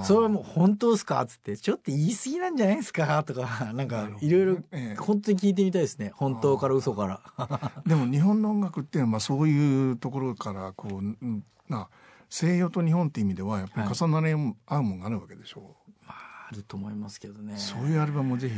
[0.05, 1.23] それはもう本当ですか？
[1.23, 3.23] っつってちょっと言い過ぎなんじゃないですか？
[3.23, 4.59] とか なんかいろいろ
[4.99, 6.13] 本当に聞いてみたいですね。
[6.15, 7.73] 本当から嘘から。
[7.87, 11.89] でも日本の音楽っていうのはまあそういうところからこうな
[12.29, 14.33] 西洋と日本っていう意味ではやっぱり重なり
[14.67, 15.75] 合うもんがあるわけでしょう、はい、
[16.09, 17.57] まああると思いますけどね。
[17.57, 18.55] そういうアルバムをぜひ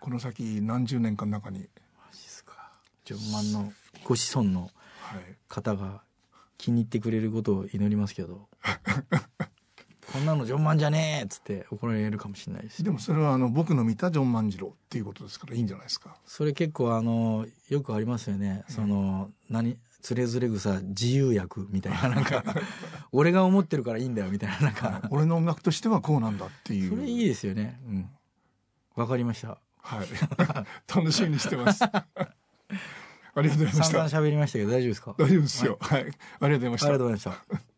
[0.00, 1.68] この先何十年かの中に。
[1.98, 2.72] マジですか。
[3.04, 3.72] ジョンマンの
[4.04, 4.70] ご子孫の
[5.48, 6.02] 方が
[6.58, 8.48] 気に入ってくれることを祈りますけど。
[10.12, 12.84] こんなのジョン万じゃねえっつって怒られるかもしれないし。
[12.84, 16.16] でもそれはあの僕の見たジョン万次郎っていうことですからいいんじゃないですか。
[16.24, 22.44] それ結構あのよくありますよね、その何つれづれ草自由薬みたいな なんか
[23.10, 25.08] 俺が思ってるからいいんだよみたいななんか。
[25.10, 26.90] 俺の音楽としてはこうなんだっていう。
[26.90, 27.80] それいいですよね。
[27.88, 28.10] うん。
[28.94, 29.58] わかりました。
[29.78, 30.06] はい。
[30.94, 31.82] 楽しみにしてます
[33.34, 34.08] ありがとうございました。
[34.08, 35.14] 散々喋りましたけど大丈夫ですか？
[35.18, 35.78] 大丈夫ですよ。
[35.80, 36.00] はい。
[36.00, 36.86] ありがとうございました。
[36.86, 37.73] ありがとうございました。